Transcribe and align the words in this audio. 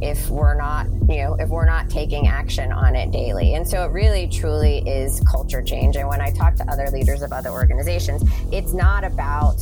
if 0.00 0.28
we're 0.28 0.54
not, 0.54 0.86
you 1.08 1.22
know, 1.22 1.36
if 1.38 1.48
we're 1.48 1.66
not 1.66 1.88
taking 1.88 2.26
action 2.26 2.72
on 2.72 2.96
it 2.96 3.10
daily. 3.10 3.54
And 3.54 3.66
so 3.66 3.84
it 3.84 3.92
really 3.92 4.28
truly 4.28 4.78
is 4.88 5.20
culture 5.20 5.62
change. 5.62 5.96
And 5.96 6.08
when 6.08 6.20
I 6.20 6.30
talk 6.30 6.54
to 6.56 6.70
other 6.70 6.88
leaders 6.90 7.22
of 7.22 7.32
other 7.32 7.50
organizations, 7.50 8.22
it's 8.52 8.72
not 8.72 9.04
about 9.04 9.58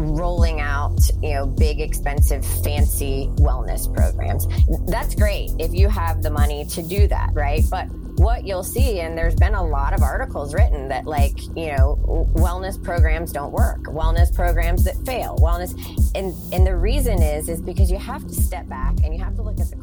rolling 0.00 0.60
out, 0.60 0.98
you 1.22 1.34
know, 1.34 1.46
big, 1.46 1.80
expensive, 1.80 2.44
fancy 2.64 3.28
wellness 3.36 3.92
programs. 3.94 4.46
That's 4.86 5.14
great 5.14 5.50
if 5.58 5.72
you 5.72 5.88
have 5.88 6.22
the 6.22 6.30
money 6.30 6.64
to 6.66 6.82
do 6.82 7.06
that, 7.08 7.30
right? 7.34 7.62
But 7.70 7.86
what 8.20 8.46
you'll 8.46 8.62
see, 8.62 9.00
and 9.00 9.16
there's 9.16 9.34
been 9.34 9.54
a 9.54 9.64
lot 9.64 9.94
of 9.94 10.02
articles 10.02 10.52
written 10.52 10.88
that, 10.88 11.06
like, 11.06 11.38
you 11.56 11.74
know, 11.74 12.28
wellness 12.34 12.82
programs 12.82 13.32
don't 13.32 13.52
work, 13.52 13.84
wellness 13.84 14.34
programs 14.34 14.84
that 14.84 14.96
fail, 15.06 15.36
wellness, 15.38 15.72
and 16.14 16.34
and 16.52 16.66
the 16.66 16.76
reason 16.76 17.22
is 17.22 17.48
is 17.48 17.62
because 17.62 17.90
you 17.90 17.98
have 17.98 18.26
to 18.26 18.34
step 18.34 18.68
back 18.68 18.94
and 19.04 19.14
you 19.14 19.22
have 19.22 19.34
to 19.36 19.42
look 19.42 19.58
at 19.58 19.70
the 19.70 19.76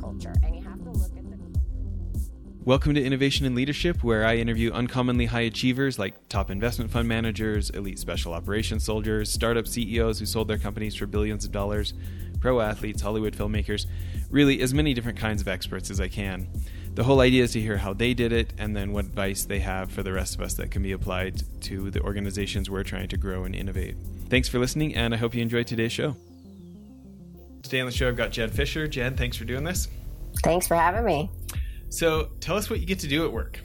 Welcome 2.67 2.95
to 2.95 3.01
Innovation 3.01 3.45
and 3.45 3.55
Leadership, 3.55 4.03
where 4.03 4.25
I 4.25 4.35
interview 4.35 4.73
uncommonly 4.73 5.25
high 5.25 5.47
achievers 5.47 5.97
like 5.97 6.27
top 6.27 6.51
investment 6.51 6.91
fund 6.91 7.07
managers, 7.07 7.69
elite 7.69 7.97
special 7.97 8.33
operations 8.33 8.83
soldiers, 8.83 9.31
startup 9.31 9.65
CEOs 9.65 10.19
who 10.19 10.25
sold 10.25 10.49
their 10.49 10.57
companies 10.57 10.93
for 10.93 11.05
billions 11.05 11.45
of 11.45 11.53
dollars, 11.53 11.93
pro 12.41 12.59
athletes, 12.59 13.01
Hollywood 13.01 13.37
filmmakers, 13.37 13.85
really 14.29 14.59
as 14.59 14.73
many 14.73 14.93
different 14.93 15.17
kinds 15.17 15.41
of 15.41 15.47
experts 15.47 15.89
as 15.89 16.01
I 16.01 16.09
can 16.09 16.49
the 16.93 17.03
whole 17.03 17.21
idea 17.21 17.43
is 17.43 17.51
to 17.51 17.61
hear 17.61 17.77
how 17.77 17.93
they 17.93 18.15
did 18.15 18.33
it 18.33 18.53
and 18.57 18.75
then 18.75 18.91
what 18.91 19.05
advice 19.05 19.45
they 19.45 19.59
have 19.59 19.91
for 19.91 20.01
the 20.01 20.11
rest 20.11 20.33
of 20.33 20.41
us 20.41 20.55
that 20.55 20.71
can 20.71 20.81
be 20.81 20.93
applied 20.93 21.43
to 21.61 21.91
the 21.91 22.01
organizations 22.01 22.71
we're 22.71 22.81
trying 22.81 23.07
to 23.07 23.17
grow 23.17 23.43
and 23.43 23.55
innovate. 23.55 23.95
Thanks 24.29 24.49
for 24.49 24.57
listening, 24.57 24.95
and 24.95 25.13
I 25.13 25.17
hope 25.17 25.35
you 25.35 25.43
enjoyed 25.43 25.67
today's 25.67 25.91
show. 25.91 26.15
Today 27.61 27.81
on 27.81 27.85
the 27.85 27.91
show, 27.91 28.07
I've 28.07 28.17
got 28.17 28.31
Jen 28.31 28.49
Fisher. 28.49 28.87
Jen, 28.87 29.15
thanks 29.15 29.37
for 29.37 29.45
doing 29.45 29.63
this. 29.63 29.87
Thanks 30.43 30.65
for 30.67 30.75
having 30.75 31.05
me. 31.05 31.29
So, 31.89 32.29
tell 32.39 32.57
us 32.57 32.69
what 32.69 32.79
you 32.79 32.85
get 32.85 32.99
to 32.99 33.07
do 33.07 33.25
at 33.25 33.31
work. 33.31 33.59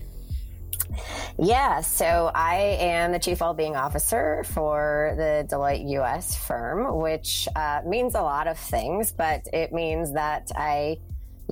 Yeah, 1.38 1.80
so 1.80 2.30
I 2.34 2.76
am 2.80 3.12
the 3.12 3.18
Chief 3.18 3.40
Wellbeing 3.40 3.76
Officer 3.76 4.44
for 4.48 5.14
the 5.16 5.46
Deloitte 5.48 5.88
US 6.00 6.36
firm, 6.36 6.98
which 6.98 7.48
uh, 7.56 7.80
means 7.86 8.14
a 8.14 8.22
lot 8.22 8.46
of 8.46 8.58
things, 8.58 9.12
but 9.12 9.46
it 9.52 9.72
means 9.72 10.12
that 10.12 10.50
I 10.54 10.98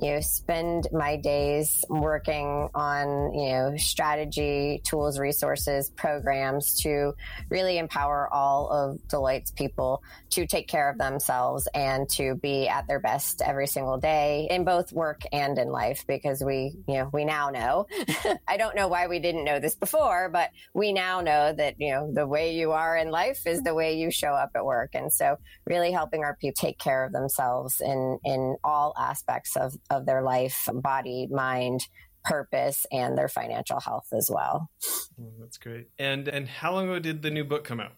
you 0.01 0.13
know 0.13 0.19
spend 0.19 0.87
my 0.91 1.15
days 1.17 1.83
working 1.89 2.69
on 2.73 3.33
you 3.33 3.51
know 3.51 3.73
strategy 3.77 4.81
tools 4.85 5.19
resources 5.19 5.89
programs 5.95 6.79
to 6.81 7.13
really 7.49 7.77
empower 7.77 8.27
all 8.31 8.69
of 8.69 8.99
deloitte's 9.07 9.51
people 9.51 10.01
to 10.29 10.47
take 10.47 10.67
care 10.67 10.89
of 10.89 10.97
themselves 10.97 11.67
and 11.73 12.09
to 12.09 12.35
be 12.35 12.67
at 12.67 12.87
their 12.87 12.99
best 12.99 13.41
every 13.41 13.67
single 13.67 13.97
day 13.97 14.47
in 14.49 14.63
both 14.63 14.91
work 14.93 15.21
and 15.31 15.57
in 15.57 15.69
life 15.69 16.05
because 16.07 16.43
we 16.43 16.73
you 16.87 16.95
know 16.95 17.09
we 17.11 17.25
now 17.25 17.49
know. 17.49 17.85
I 18.47 18.57
don't 18.57 18.75
know 18.75 18.87
why 18.87 19.07
we 19.07 19.19
didn't 19.19 19.43
know 19.43 19.59
this 19.59 19.75
before 19.75 20.29
but 20.29 20.49
we 20.73 20.93
now 20.93 21.21
know 21.21 21.53
that 21.53 21.75
you 21.79 21.91
know 21.91 22.11
the 22.13 22.27
way 22.27 22.55
you 22.55 22.71
are 22.71 22.95
in 22.97 23.09
life 23.11 23.45
is 23.45 23.61
the 23.61 23.73
way 23.73 23.97
you 23.97 24.11
show 24.11 24.33
up 24.33 24.51
at 24.55 24.65
work. 24.65 24.91
And 24.93 25.11
so 25.11 25.37
really 25.65 25.91
helping 25.91 26.23
our 26.23 26.35
people 26.35 26.51
take 26.55 26.77
care 26.77 27.05
of 27.05 27.11
themselves 27.11 27.81
in 27.81 28.19
in 28.23 28.55
all 28.63 28.93
aspects 28.97 29.55
of 29.55 29.75
of 29.89 30.05
their 30.05 30.21
life, 30.21 30.67
body, 30.73 31.27
mind, 31.31 31.87
purpose, 32.23 32.85
and 32.91 33.17
their 33.17 33.27
financial 33.27 33.79
health 33.79 34.07
as 34.13 34.29
well. 34.31 34.69
Oh, 35.19 35.31
that's 35.39 35.57
great. 35.57 35.87
And 35.97 36.27
and 36.27 36.47
how 36.47 36.73
long 36.73 36.85
ago 36.85 36.99
did 36.99 37.21
the 37.21 37.31
new 37.31 37.43
book 37.43 37.63
come 37.63 37.79
out? 37.79 37.93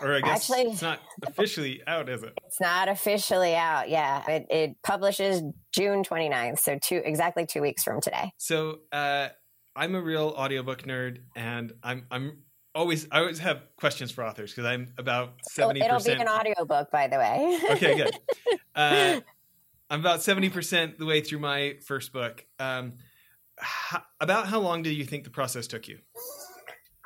Or 0.00 0.14
I 0.14 0.20
guess 0.20 0.50
Actually, 0.50 0.72
it's 0.72 0.82
not 0.82 1.00
officially 1.24 1.80
out, 1.86 2.08
is 2.08 2.24
it? 2.24 2.32
It's 2.44 2.60
not 2.60 2.88
officially 2.88 3.54
out. 3.54 3.88
Yeah, 3.88 4.28
it, 4.28 4.46
it 4.50 4.76
publishes 4.82 5.42
June 5.72 6.02
29th, 6.02 6.58
so 6.58 6.78
two 6.82 7.00
exactly 7.04 7.46
two 7.46 7.62
weeks 7.62 7.84
from 7.84 8.00
today. 8.00 8.32
So 8.36 8.80
uh, 8.90 9.28
I'm 9.76 9.94
a 9.94 10.00
real 10.00 10.34
audiobook 10.36 10.82
nerd, 10.82 11.18
and 11.36 11.72
I'm 11.82 12.06
I'm 12.10 12.38
always 12.74 13.06
I 13.12 13.20
always 13.20 13.38
have 13.38 13.62
questions 13.76 14.10
for 14.10 14.24
authors 14.24 14.50
because 14.50 14.64
I'm 14.66 14.92
about 14.98 15.34
seventy. 15.50 15.80
It'll 15.80 16.02
be 16.02 16.12
an 16.12 16.28
audiobook, 16.28 16.90
by 16.90 17.06
the 17.08 17.18
way. 17.18 17.58
okay, 17.70 17.96
good. 17.96 18.18
Uh, 18.74 19.20
I'm 19.92 20.00
about 20.00 20.20
70% 20.20 20.96
the 20.96 21.04
way 21.04 21.20
through 21.20 21.40
my 21.40 21.76
first 21.84 22.14
book. 22.14 22.46
Um, 22.58 22.94
how, 23.58 24.02
about 24.20 24.46
how 24.46 24.58
long 24.58 24.82
do 24.82 24.88
you 24.88 25.04
think 25.04 25.24
the 25.24 25.30
process 25.30 25.66
took 25.66 25.86
you? 25.86 25.98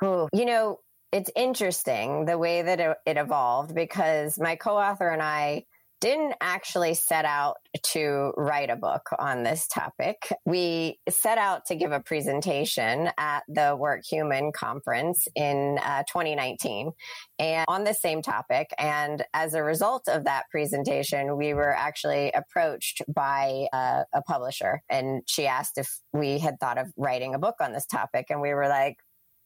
Oh, 0.01 0.29
you 0.31 0.45
know, 0.45 0.79
it's 1.11 1.29
interesting 1.35 2.23
the 2.23 2.37
way 2.37 2.61
that 2.61 2.79
it, 2.79 2.97
it 3.05 3.17
evolved 3.17 3.75
because 3.75 4.39
my 4.39 4.55
co 4.55 4.77
author 4.77 5.09
and 5.09 5.21
I 5.21 5.65
didn't 5.99 6.35
actually 6.41 6.93
set 6.93 7.25
out 7.25 7.57
to 7.83 8.31
write 8.37 8.69
a 8.69 8.75
book 8.75 9.09
on 9.17 9.43
this 9.43 9.67
topic. 9.67 10.31
We 10.45 10.99
set 11.09 11.37
out 11.37 11.65
to 11.65 11.75
give 11.75 11.91
a 11.91 11.99
presentation 11.99 13.09
at 13.17 13.43
the 13.47 13.75
Work 13.77 14.05
Human 14.05 14.51
conference 14.51 15.27
in 15.35 15.79
uh, 15.83 16.03
2019 16.03 16.91
and 17.39 17.65
on 17.67 17.83
the 17.83 17.93
same 17.93 18.21
topic. 18.21 18.73
And 18.77 19.23
as 19.33 19.53
a 19.53 19.63
result 19.63 20.07
of 20.07 20.25
that 20.25 20.43
presentation, 20.51 21.37
we 21.37 21.53
were 21.53 21.75
actually 21.75 22.31
approached 22.31 23.01
by 23.13 23.67
uh, 23.73 24.03
a 24.13 24.21
publisher 24.21 24.81
and 24.89 25.23
she 25.27 25.47
asked 25.47 25.77
if 25.77 25.99
we 26.13 26.39
had 26.39 26.59
thought 26.59 26.77
of 26.77 26.87
writing 26.97 27.33
a 27.33 27.39
book 27.39 27.55
on 27.59 27.73
this 27.73 27.85
topic. 27.85 28.27
And 28.29 28.41
we 28.41 28.53
were 28.53 28.67
like, 28.67 28.97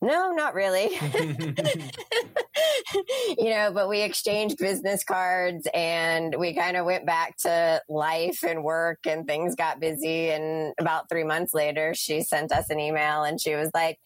no, 0.01 0.31
not 0.31 0.53
really. 0.53 0.89
you 3.37 3.49
know, 3.49 3.71
but 3.73 3.87
we 3.89 4.01
exchanged 4.01 4.57
business 4.57 5.03
cards 5.03 5.67
and 5.73 6.35
we 6.37 6.53
kind 6.53 6.77
of 6.77 6.85
went 6.85 7.05
back 7.05 7.37
to 7.37 7.81
life 7.89 8.43
and 8.43 8.63
work 8.63 8.99
and 9.05 9.25
things 9.25 9.55
got 9.55 9.79
busy. 9.79 10.29
And 10.29 10.73
about 10.79 11.09
three 11.09 11.23
months 11.23 11.53
later, 11.53 11.93
she 11.93 12.21
sent 12.21 12.51
us 12.51 12.69
an 12.69 12.79
email 12.79 13.23
and 13.23 13.39
she 13.39 13.55
was 13.55 13.69
like, 13.73 13.99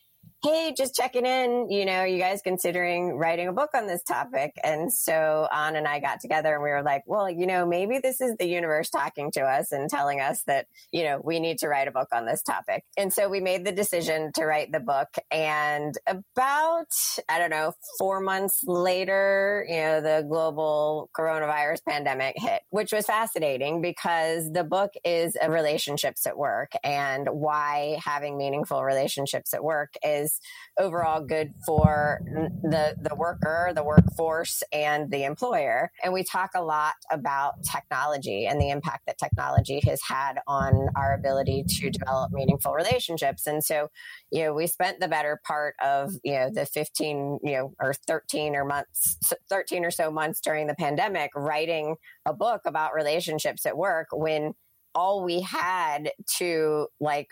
hey, 0.45 0.75
just 0.77 0.93
checking 0.93 1.25
in. 1.25 1.71
You 1.71 1.85
know, 1.85 2.03
you 2.03 2.19
guys 2.19 2.41
considering 2.43 3.17
writing 3.17 3.47
a 3.47 3.53
book 3.53 3.71
on 3.73 3.87
this 3.87 4.03
topic? 4.03 4.53
And 4.63 4.93
so 4.93 5.47
Anh 5.51 5.75
and 5.75 5.87
I 5.87 5.99
got 5.99 6.19
together 6.19 6.53
and 6.53 6.61
we 6.61 6.69
were 6.69 6.83
like, 6.83 7.01
well, 7.07 7.27
you 7.27 7.47
know, 7.47 7.65
maybe 7.65 7.97
this 7.97 8.21
is 8.21 8.35
the 8.37 8.45
universe 8.45 8.91
talking 8.91 9.31
to 9.31 9.41
us 9.41 9.71
and 9.71 9.89
telling 9.89 10.21
us 10.21 10.43
that, 10.45 10.67
you 10.91 11.03
know, 11.03 11.19
we 11.23 11.39
need 11.39 11.57
to 11.59 11.67
write 11.67 11.87
a 11.87 11.91
book 11.91 12.09
on 12.13 12.27
this 12.27 12.43
topic. 12.43 12.83
And 12.95 13.11
so 13.11 13.27
we 13.27 13.39
made 13.39 13.65
the 13.65 13.71
decision 13.71 14.31
to 14.35 14.45
write 14.45 14.71
the 14.71 14.79
book. 14.79 15.07
And 15.31 15.95
about, 16.05 16.93
I 17.27 17.39
don't 17.39 17.49
know, 17.49 17.73
four 17.97 18.19
months 18.19 18.63
later, 18.65 19.65
you 19.67 19.77
know, 19.77 20.01
the 20.01 20.27
global 20.29 21.09
coronavirus 21.17 21.79
pandemic 21.87 22.35
hit, 22.37 22.61
which 22.69 22.91
was 22.91 23.07
fascinating 23.07 23.81
because 23.81 24.51
the 24.51 24.63
book 24.63 24.91
is 25.03 25.35
a 25.41 25.49
relationships 25.49 26.27
at 26.27 26.37
work 26.37 26.73
and 26.83 27.27
why 27.31 27.97
having 28.05 28.37
meaningful 28.37 28.83
relationships 28.83 29.51
at 29.51 29.63
work 29.63 29.95
is 30.03 30.34
overall 30.79 31.21
good 31.21 31.53
for 31.65 32.19
the 32.63 32.95
the 33.01 33.15
worker, 33.15 33.71
the 33.75 33.83
workforce, 33.83 34.63
and 34.71 35.11
the 35.11 35.23
employer. 35.23 35.91
And 36.03 36.13
we 36.13 36.23
talk 36.23 36.51
a 36.55 36.63
lot 36.63 36.95
about 37.11 37.53
technology 37.63 38.45
and 38.45 38.59
the 38.59 38.69
impact 38.69 39.05
that 39.07 39.17
technology 39.17 39.81
has 39.85 40.01
had 40.07 40.39
on 40.47 40.87
our 40.95 41.13
ability 41.13 41.63
to 41.67 41.89
develop 41.89 42.31
meaningful 42.31 42.73
relationships. 42.73 43.47
And 43.47 43.63
so, 43.63 43.89
you 44.31 44.43
know, 44.43 44.53
we 44.53 44.67
spent 44.67 44.99
the 44.99 45.07
better 45.07 45.39
part 45.45 45.75
of 45.83 46.13
you 46.23 46.33
know 46.33 46.49
the 46.53 46.65
fifteen, 46.65 47.39
you 47.43 47.53
know, 47.53 47.73
or 47.79 47.93
thirteen 47.93 48.55
or 48.55 48.65
months, 48.65 49.17
thirteen 49.49 49.85
or 49.85 49.91
so 49.91 50.11
months 50.11 50.41
during 50.41 50.67
the 50.67 50.75
pandemic, 50.75 51.31
writing 51.35 51.95
a 52.25 52.33
book 52.33 52.61
about 52.65 52.93
relationships 52.93 53.65
at 53.65 53.77
work 53.77 54.07
when 54.11 54.53
all 54.95 55.23
we 55.23 55.41
had 55.41 56.11
to 56.37 56.87
like 56.99 57.27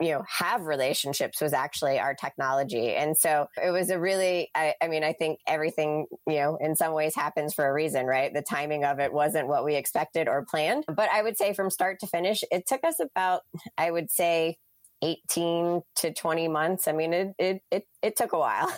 you 0.00 0.10
know 0.10 0.22
have 0.28 0.62
relationships 0.62 1.40
was 1.40 1.52
actually 1.52 1.98
our 1.98 2.14
technology. 2.14 2.94
And 2.94 3.16
so 3.16 3.46
it 3.62 3.70
was 3.70 3.90
a 3.90 3.98
really 3.98 4.50
I, 4.54 4.74
I, 4.82 4.88
mean 4.88 5.04
i 5.04 5.12
think 5.12 5.38
everything 5.46 6.06
you 6.26 6.36
know 6.36 6.56
in 6.60 6.76
some 6.76 6.92
ways 6.92 7.14
happens 7.14 7.54
for 7.54 7.66
a 7.66 7.72
reason 7.72 8.06
right? 8.06 8.32
The 8.32 8.42
timing 8.42 8.84
of 8.84 8.98
it 8.98 9.12
wasn't 9.12 9.48
what 9.48 9.64
we 9.64 9.76
expected 9.76 10.28
or 10.28 10.44
planned. 10.48 10.84
But 10.88 11.10
i 11.10 11.22
would 11.22 11.36
say 11.36 11.54
from 11.54 11.70
start 11.70 12.00
to 12.00 12.06
finish 12.06 12.42
it 12.50 12.66
took 12.66 12.84
us 12.84 12.96
about 13.00 13.42
i 13.78 13.90
would 13.90 14.10
say 14.10 14.56
18 15.02 15.82
to 15.96 16.12
20 16.14 16.48
months. 16.48 16.88
I 16.88 16.92
mean 16.92 17.12
it 17.12 17.34
it 17.38 17.62
it, 17.70 17.84
it 18.02 18.16
took 18.16 18.32
a 18.32 18.38
while 18.38 18.72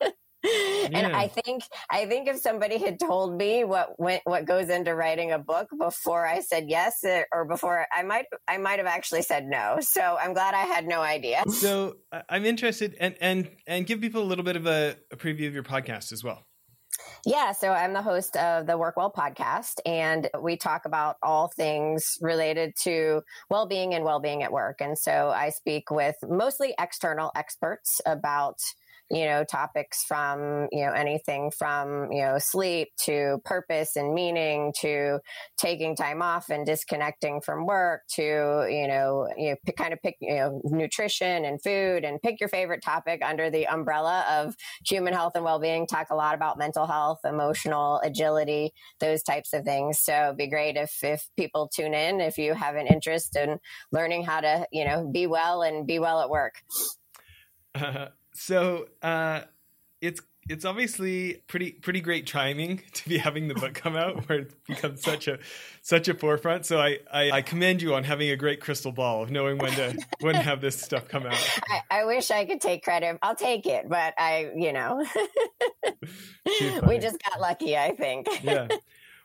and 0.44 1.06
I 1.06 1.28
think 1.28 1.64
I 1.90 2.06
think 2.06 2.28
if 2.28 2.38
somebody 2.38 2.78
had 2.78 3.00
told 3.00 3.36
me 3.36 3.64
what 3.64 3.98
went 3.98 4.22
what 4.24 4.44
goes 4.44 4.68
into 4.68 4.94
writing 4.94 5.32
a 5.32 5.38
book 5.38 5.68
before 5.76 6.26
I 6.26 6.40
said 6.40 6.66
yes 6.68 7.02
uh, 7.04 7.22
or 7.32 7.44
before 7.44 7.86
I 7.92 8.02
might 8.02 8.26
I 8.46 8.58
might 8.58 8.78
have 8.78 8.86
actually 8.86 9.22
said 9.22 9.46
no. 9.46 9.78
So 9.80 10.16
I'm 10.20 10.34
glad 10.34 10.54
I 10.54 10.62
had 10.62 10.86
no 10.86 11.00
idea. 11.00 11.42
So 11.48 11.96
I'm 12.28 12.44
interested 12.44 12.94
and 13.00 13.16
and 13.20 13.50
and 13.66 13.86
give 13.86 14.00
people 14.00 14.22
a 14.22 14.24
little 14.24 14.44
bit 14.44 14.56
of 14.56 14.66
a, 14.66 14.96
a 15.10 15.16
preview 15.16 15.48
of 15.48 15.54
your 15.54 15.64
podcast 15.64 16.12
as 16.12 16.22
well. 16.22 16.44
Yeah, 17.24 17.52
so 17.52 17.70
I'm 17.70 17.92
the 17.92 18.02
host 18.02 18.36
of 18.36 18.66
the 18.66 18.78
Work 18.78 18.96
Well 18.96 19.12
podcast, 19.12 19.74
and 19.86 20.28
we 20.40 20.56
talk 20.56 20.84
about 20.84 21.16
all 21.22 21.48
things 21.48 22.18
related 22.20 22.74
to 22.82 23.22
well 23.50 23.66
being 23.66 23.94
and 23.94 24.04
well 24.04 24.20
being 24.20 24.42
at 24.42 24.52
work. 24.52 24.80
And 24.80 24.98
so 24.98 25.30
I 25.34 25.50
speak 25.50 25.90
with 25.90 26.16
mostly 26.22 26.74
external 26.78 27.30
experts 27.34 28.00
about 28.06 28.58
you 29.10 29.24
know, 29.24 29.42
topics 29.44 30.04
from, 30.04 30.68
you 30.70 30.84
know, 30.84 30.92
anything 30.92 31.50
from, 31.50 32.12
you 32.12 32.20
know, 32.20 32.38
sleep 32.38 32.88
to 33.04 33.40
purpose 33.44 33.96
and 33.96 34.12
meaning 34.12 34.72
to 34.80 35.18
taking 35.56 35.96
time 35.96 36.20
off 36.20 36.50
and 36.50 36.66
disconnecting 36.66 37.40
from 37.40 37.66
work 37.66 38.02
to, 38.08 38.22
you 38.22 38.86
know, 38.86 39.28
you 39.36 39.50
know, 39.50 39.56
pick, 39.64 39.76
kind 39.76 39.92
of 39.92 40.02
pick, 40.02 40.16
you 40.20 40.34
know, 40.36 40.60
nutrition 40.64 41.44
and 41.44 41.62
food 41.62 42.04
and 42.04 42.20
pick 42.20 42.38
your 42.38 42.50
favorite 42.50 42.82
topic 42.84 43.22
under 43.24 43.48
the 43.50 43.66
umbrella 43.66 44.24
of 44.30 44.54
human 44.86 45.14
health 45.14 45.32
and 45.34 45.44
well-being. 45.44 45.86
Talk 45.86 46.08
a 46.10 46.14
lot 46.14 46.34
about 46.34 46.58
mental 46.58 46.86
health, 46.86 47.20
emotional 47.24 48.00
agility, 48.04 48.72
those 49.00 49.22
types 49.22 49.54
of 49.54 49.64
things. 49.64 49.98
So 50.00 50.12
it'd 50.12 50.36
be 50.36 50.48
great 50.48 50.76
if, 50.76 51.02
if 51.02 51.26
people 51.36 51.70
tune 51.74 51.94
in, 51.94 52.20
if 52.20 52.36
you 52.36 52.52
have 52.52 52.76
an 52.76 52.86
interest 52.86 53.36
in 53.36 53.58
learning 53.90 54.24
how 54.24 54.40
to, 54.40 54.66
you 54.70 54.84
know, 54.84 55.08
be 55.10 55.26
well 55.26 55.62
and 55.62 55.86
be 55.86 55.98
well 55.98 56.20
at 56.20 56.28
work. 56.28 56.56
so 58.38 58.86
uh, 59.02 59.42
it's 60.00 60.20
it's 60.48 60.64
obviously 60.64 61.42
pretty 61.46 61.72
pretty 61.72 62.00
great 62.00 62.26
timing 62.26 62.80
to 62.94 63.08
be 63.08 63.18
having 63.18 63.48
the 63.48 63.54
book 63.54 63.74
come 63.74 63.96
out 63.96 64.28
where 64.28 64.40
it's 64.40 64.54
become 64.66 64.96
such 64.96 65.28
a 65.28 65.38
such 65.82 66.08
a 66.08 66.14
forefront. 66.14 66.64
So 66.64 66.80
I, 66.80 66.98
I, 67.12 67.30
I 67.30 67.42
commend 67.42 67.82
you 67.82 67.94
on 67.94 68.04
having 68.04 68.30
a 68.30 68.36
great 68.36 68.60
crystal 68.60 68.92
ball 68.92 69.22
of 69.22 69.30
knowing 69.30 69.58
when 69.58 69.72
to 69.72 69.98
when 70.20 70.34
to 70.34 70.40
have 70.40 70.60
this 70.60 70.80
stuff 70.80 71.08
come 71.08 71.26
out. 71.26 71.34
I, 71.90 72.00
I 72.00 72.04
wish 72.04 72.30
I 72.30 72.44
could 72.44 72.60
take 72.60 72.82
credit. 72.82 73.18
I'll 73.22 73.34
take 73.34 73.66
it, 73.66 73.88
but 73.88 74.14
I 74.18 74.50
you 74.56 74.72
know 74.72 75.04
we 76.86 76.98
just 76.98 77.22
got 77.22 77.40
lucky. 77.40 77.76
I 77.76 77.94
think. 77.94 78.28
yeah. 78.42 78.68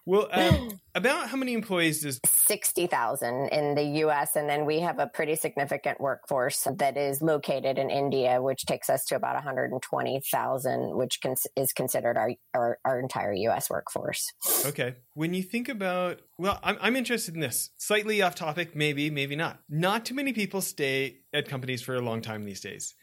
Well, 0.05 0.27
um, 0.31 0.79
about 0.95 1.29
how 1.29 1.38
many 1.38 1.53
employees 1.53 2.01
does 2.01 2.19
60,000 2.25 3.50
in 3.50 3.75
the 3.75 3.83
US 4.05 4.35
and 4.35 4.50
then 4.50 4.65
we 4.65 4.79
have 4.81 5.00
a 5.00 5.07
pretty 5.07 5.35
significant 5.35 6.00
workforce 6.00 6.67
that 6.77 6.97
is 6.97 7.21
located 7.21 7.77
in 7.77 7.89
India 7.89 8.41
which 8.41 8.65
takes 8.65 8.89
us 8.89 9.05
to 9.05 9.15
about 9.15 9.35
120,000 9.35 10.95
which 10.95 11.19
cons- 11.21 11.47
is 11.55 11.73
considered 11.73 12.17
our, 12.17 12.31
our, 12.53 12.79
our 12.85 13.00
entire 13.00 13.33
US 13.33 13.69
workforce. 13.69 14.31
Okay. 14.65 14.95
When 15.13 15.33
you 15.33 15.44
think 15.44 15.69
about 15.69 16.21
well 16.38 16.59
I'm 16.63 16.77
I'm 16.81 16.95
interested 16.95 17.33
in 17.33 17.39
this. 17.39 17.71
Slightly 17.77 18.21
off 18.21 18.35
topic 18.35 18.75
maybe 18.75 19.09
maybe 19.09 19.35
not. 19.35 19.59
Not 19.69 20.06
too 20.06 20.15
many 20.15 20.33
people 20.33 20.61
stay 20.61 21.19
at 21.33 21.47
companies 21.47 21.81
for 21.81 21.95
a 21.95 22.01
long 22.01 22.21
time 22.21 22.44
these 22.44 22.61
days. 22.61 22.94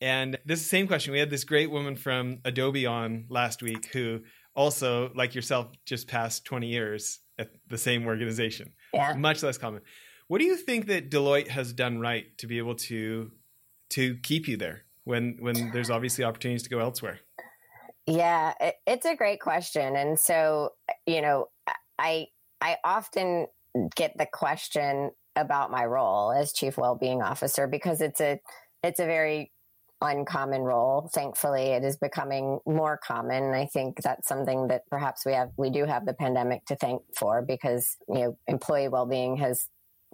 And 0.00 0.38
this 0.46 0.60
is 0.60 0.64
the 0.64 0.70
same 0.70 0.86
question. 0.86 1.12
We 1.12 1.18
had 1.18 1.30
this 1.30 1.44
great 1.44 1.70
woman 1.70 1.94
from 1.94 2.38
Adobe 2.44 2.86
on 2.86 3.26
last 3.28 3.62
week 3.62 3.86
who 3.92 4.20
also, 4.54 5.10
like 5.14 5.34
yourself, 5.34 5.68
just 5.86 6.08
passed 6.08 6.44
20 6.44 6.66
years 6.66 7.20
at 7.38 7.50
the 7.68 7.78
same 7.78 8.06
organization. 8.06 8.72
Yeah. 8.92 9.14
Much 9.14 9.42
less 9.42 9.58
common. 9.58 9.82
What 10.28 10.38
do 10.38 10.44
you 10.44 10.56
think 10.56 10.86
that 10.86 11.10
Deloitte 11.10 11.48
has 11.48 11.72
done 11.72 11.98
right 11.98 12.36
to 12.38 12.46
be 12.46 12.58
able 12.58 12.76
to 12.76 13.32
to 13.90 14.16
keep 14.18 14.46
you 14.46 14.56
there 14.56 14.84
when 15.04 15.36
when 15.40 15.72
there's 15.72 15.90
obviously 15.90 16.24
opportunities 16.24 16.62
to 16.64 16.70
go 16.70 16.78
elsewhere? 16.78 17.18
Yeah, 18.06 18.54
it, 18.60 18.76
it's 18.86 19.06
a 19.06 19.16
great 19.16 19.40
question. 19.40 19.96
And 19.96 20.18
so, 20.18 20.70
you 21.06 21.20
know, 21.20 21.46
I 21.98 22.26
I 22.60 22.76
often 22.84 23.46
get 23.96 24.16
the 24.18 24.26
question 24.26 25.10
about 25.36 25.70
my 25.70 25.84
role 25.84 26.32
as 26.32 26.52
chief 26.52 26.76
well-being 26.76 27.22
officer 27.22 27.66
because 27.66 28.00
it's 28.00 28.20
a 28.20 28.40
it's 28.82 29.00
a 29.00 29.06
very 29.06 29.52
uncommon 30.00 30.62
role. 30.62 31.10
Thankfully, 31.12 31.68
it 31.68 31.84
is 31.84 31.96
becoming 31.96 32.58
more 32.66 32.98
common. 32.98 33.52
I 33.52 33.66
think 33.66 34.00
that's 34.02 34.28
something 34.28 34.68
that 34.68 34.82
perhaps 34.90 35.26
we 35.26 35.32
have, 35.32 35.50
we 35.56 35.70
do 35.70 35.84
have 35.84 36.06
the 36.06 36.14
pandemic 36.14 36.64
to 36.66 36.76
thank 36.76 37.02
for 37.16 37.42
because, 37.42 37.96
you 38.08 38.20
know, 38.20 38.38
employee 38.46 38.88
well-being 38.88 39.36
has 39.36 39.66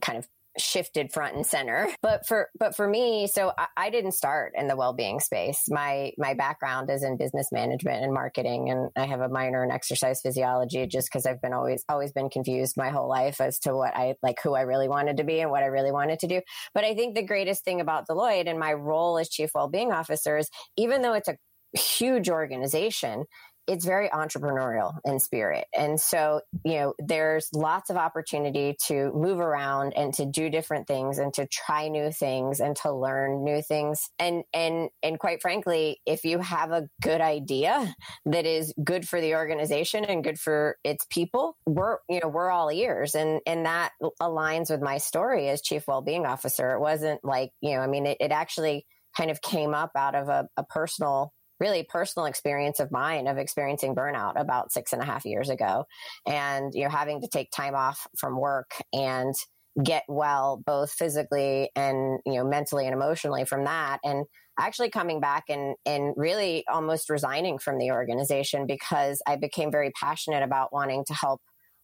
kind 0.02 0.18
of 0.18 0.26
shifted 0.58 1.12
front 1.12 1.36
and 1.36 1.46
center. 1.46 1.88
But 2.02 2.26
for 2.26 2.50
but 2.58 2.76
for 2.76 2.88
me, 2.88 3.26
so 3.26 3.52
I, 3.58 3.66
I, 3.76 3.90
didn't 3.90 4.12
start 4.12 4.52
in 4.56 4.68
the 4.68 4.76
well-being 4.76 5.20
space. 5.20 5.64
My 5.68 6.12
my 6.18 6.34
background 6.34 6.90
is 6.90 7.02
in 7.02 7.16
business 7.16 7.48
management 7.52 8.04
and 8.04 8.12
marketing, 8.12 8.70
and 8.70 8.90
I 8.96 9.06
have 9.06 9.20
a 9.20 9.28
minor 9.28 9.64
in 9.64 9.70
exercise 9.70 10.20
physiology 10.20 10.86
just 10.86 11.08
because 11.10 11.26
I've 11.26 11.40
been 11.40 11.52
always 11.52 11.84
always 11.88 12.12
been 12.12 12.30
confused 12.30 12.76
my 12.76 12.90
whole 12.90 13.08
life 13.08 13.40
as 13.40 13.58
to 13.60 13.74
what 13.74 13.96
I 13.96 14.14
like 14.22 14.38
who 14.42 14.54
I 14.54 14.62
really 14.62 14.88
wanted 14.88 15.16
to 15.18 15.24
be 15.24 15.40
and 15.40 15.50
what 15.50 15.62
I 15.62 15.66
really 15.66 15.92
wanted 15.92 16.20
to 16.20 16.26
do. 16.26 16.40
But 16.74 16.84
I 16.84 16.94
think 16.94 17.14
the 17.14 17.22
greatest 17.22 17.64
thing 17.64 17.80
about 17.80 18.06
Deloitte 18.08 18.48
and 18.48 18.58
my 18.58 18.72
role 18.72 19.18
as 19.18 19.28
chief 19.28 19.50
well-being 19.54 19.92
officer 19.92 20.36
is 20.38 20.48
even 20.76 21.02
though 21.02 21.14
it's 21.14 21.28
a 21.28 21.36
huge 21.76 22.30
organization 22.30 23.24
it's 23.66 23.84
very 23.84 24.08
entrepreneurial 24.08 24.94
in 25.04 25.18
spirit. 25.18 25.66
And 25.76 26.00
so, 26.00 26.40
you 26.64 26.74
know, 26.74 26.94
there's 26.98 27.48
lots 27.52 27.90
of 27.90 27.96
opportunity 27.96 28.76
to 28.86 29.12
move 29.12 29.40
around 29.40 29.92
and 29.96 30.14
to 30.14 30.24
do 30.24 30.48
different 30.50 30.86
things 30.86 31.18
and 31.18 31.32
to 31.34 31.46
try 31.46 31.88
new 31.88 32.12
things 32.12 32.60
and 32.60 32.76
to 32.76 32.92
learn 32.92 33.44
new 33.44 33.62
things. 33.62 34.08
And, 34.18 34.44
and, 34.54 34.90
and 35.02 35.18
quite 35.18 35.42
frankly, 35.42 36.00
if 36.06 36.24
you 36.24 36.38
have 36.38 36.70
a 36.70 36.88
good 37.02 37.20
idea 37.20 37.94
that 38.26 38.46
is 38.46 38.72
good 38.82 39.08
for 39.08 39.20
the 39.20 39.34
organization 39.34 40.04
and 40.04 40.22
good 40.22 40.38
for 40.38 40.76
its 40.84 41.04
people, 41.10 41.56
we're, 41.66 41.98
you 42.08 42.20
know, 42.22 42.28
we're 42.28 42.50
all 42.50 42.70
ears. 42.70 43.14
And, 43.14 43.40
and 43.46 43.66
that 43.66 43.92
aligns 44.20 44.70
with 44.70 44.80
my 44.80 44.98
story 44.98 45.48
as 45.48 45.62
chief 45.62 45.84
well-being 45.88 46.26
officer. 46.26 46.72
It 46.72 46.80
wasn't 46.80 47.24
like, 47.24 47.50
you 47.60 47.74
know, 47.74 47.80
I 47.80 47.86
mean, 47.86 48.06
it, 48.06 48.18
it 48.20 48.30
actually 48.30 48.86
kind 49.16 49.30
of 49.30 49.40
came 49.40 49.74
up 49.74 49.92
out 49.96 50.14
of 50.14 50.28
a, 50.28 50.46
a 50.56 50.64
personal 50.64 51.32
really 51.60 51.84
personal 51.84 52.26
experience 52.26 52.80
of 52.80 52.90
mine 52.90 53.26
of 53.26 53.38
experiencing 53.38 53.94
burnout 53.94 54.38
about 54.40 54.72
six 54.72 54.92
and 54.92 55.02
a 55.02 55.04
half 55.04 55.24
years 55.24 55.50
ago. 55.50 55.84
And 56.26 56.72
you 56.74 56.84
know 56.84 56.90
having 56.90 57.20
to 57.22 57.28
take 57.28 57.50
time 57.50 57.74
off 57.74 58.06
from 58.18 58.38
work 58.38 58.70
and 58.92 59.34
get 59.82 60.04
well 60.08 60.62
both 60.64 60.90
physically 60.90 61.70
and 61.76 62.20
you 62.24 62.34
know 62.34 62.44
mentally 62.44 62.86
and 62.86 62.94
emotionally 62.94 63.44
from 63.44 63.64
that. 63.64 63.98
And 64.04 64.26
actually 64.58 64.90
coming 64.90 65.20
back 65.20 65.44
and 65.48 65.76
and 65.84 66.14
really 66.16 66.64
almost 66.68 67.10
resigning 67.10 67.58
from 67.58 67.78
the 67.78 67.90
organization 67.90 68.66
because 68.66 69.20
I 69.26 69.36
became 69.36 69.70
very 69.70 69.90
passionate 69.98 70.42
about 70.42 70.72
wanting 70.72 71.04
to 71.06 71.14
help 71.14 71.40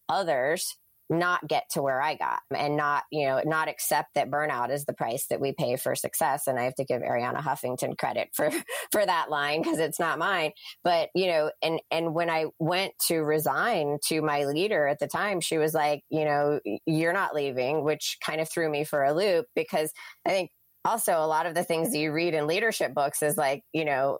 others 0.09 0.75
not 1.09 1.47
get 1.47 1.65
to 1.71 1.81
where 1.81 2.01
I 2.01 2.15
got 2.15 2.39
and 2.55 2.77
not, 2.77 3.03
you 3.11 3.25
know, 3.25 3.41
not 3.45 3.67
accept 3.67 4.15
that 4.15 4.31
burnout 4.31 4.71
is 4.71 4.85
the 4.85 4.93
price 4.93 5.27
that 5.27 5.41
we 5.41 5.53
pay 5.53 5.75
for 5.75 5.95
success. 5.95 6.47
And 6.47 6.57
I 6.59 6.63
have 6.63 6.75
to 6.75 6.85
give 6.85 7.01
Arianna 7.01 7.41
Huffington 7.41 7.97
credit 7.97 8.29
for, 8.33 8.49
for 8.91 9.05
that 9.05 9.29
line 9.29 9.61
because 9.61 9.79
it's 9.79 9.99
not 9.99 10.19
mine. 10.19 10.51
But, 10.83 11.09
you 11.13 11.27
know, 11.27 11.51
and, 11.61 11.81
and 11.91 12.13
when 12.13 12.29
I 12.29 12.45
went 12.59 12.93
to 13.07 13.19
resign 13.19 13.97
to 14.07 14.21
my 14.21 14.45
leader 14.45 14.87
at 14.87 14.99
the 14.99 15.07
time, 15.07 15.41
she 15.41 15.57
was 15.57 15.73
like, 15.73 16.01
you 16.09 16.25
know, 16.25 16.59
you're 16.85 17.13
not 17.13 17.35
leaving, 17.35 17.83
which 17.83 18.17
kind 18.25 18.41
of 18.41 18.49
threw 18.49 18.69
me 18.69 18.83
for 18.83 19.03
a 19.03 19.13
loop 19.13 19.45
because 19.55 19.91
I 20.25 20.29
think 20.29 20.51
also 20.85 21.13
a 21.13 21.27
lot 21.27 21.45
of 21.45 21.55
the 21.55 21.63
things 21.63 21.91
that 21.91 21.97
you 21.97 22.11
read 22.11 22.33
in 22.33 22.47
leadership 22.47 22.93
books 22.93 23.21
is 23.21 23.37
like, 23.37 23.63
you 23.73 23.85
know, 23.85 24.19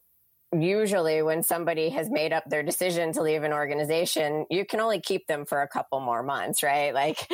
usually 0.54 1.22
when 1.22 1.44
somebody 1.44 1.90
has 1.90 2.10
made 2.10 2.34
up 2.34 2.44
their 2.50 2.64
decision 2.64 3.14
to 3.14 3.22
leave 3.22 3.44
an 3.44 3.54
organization, 3.54 4.46
you 4.50 4.66
can 4.66 4.80
only 4.80 5.00
keep 5.02 5.28
them 5.28 5.46
for 5.46 5.62
a 5.62 5.68
couple 5.68 6.00
more 6.00 6.24
months, 6.24 6.64
right? 6.64 6.94
Like, 6.94 7.28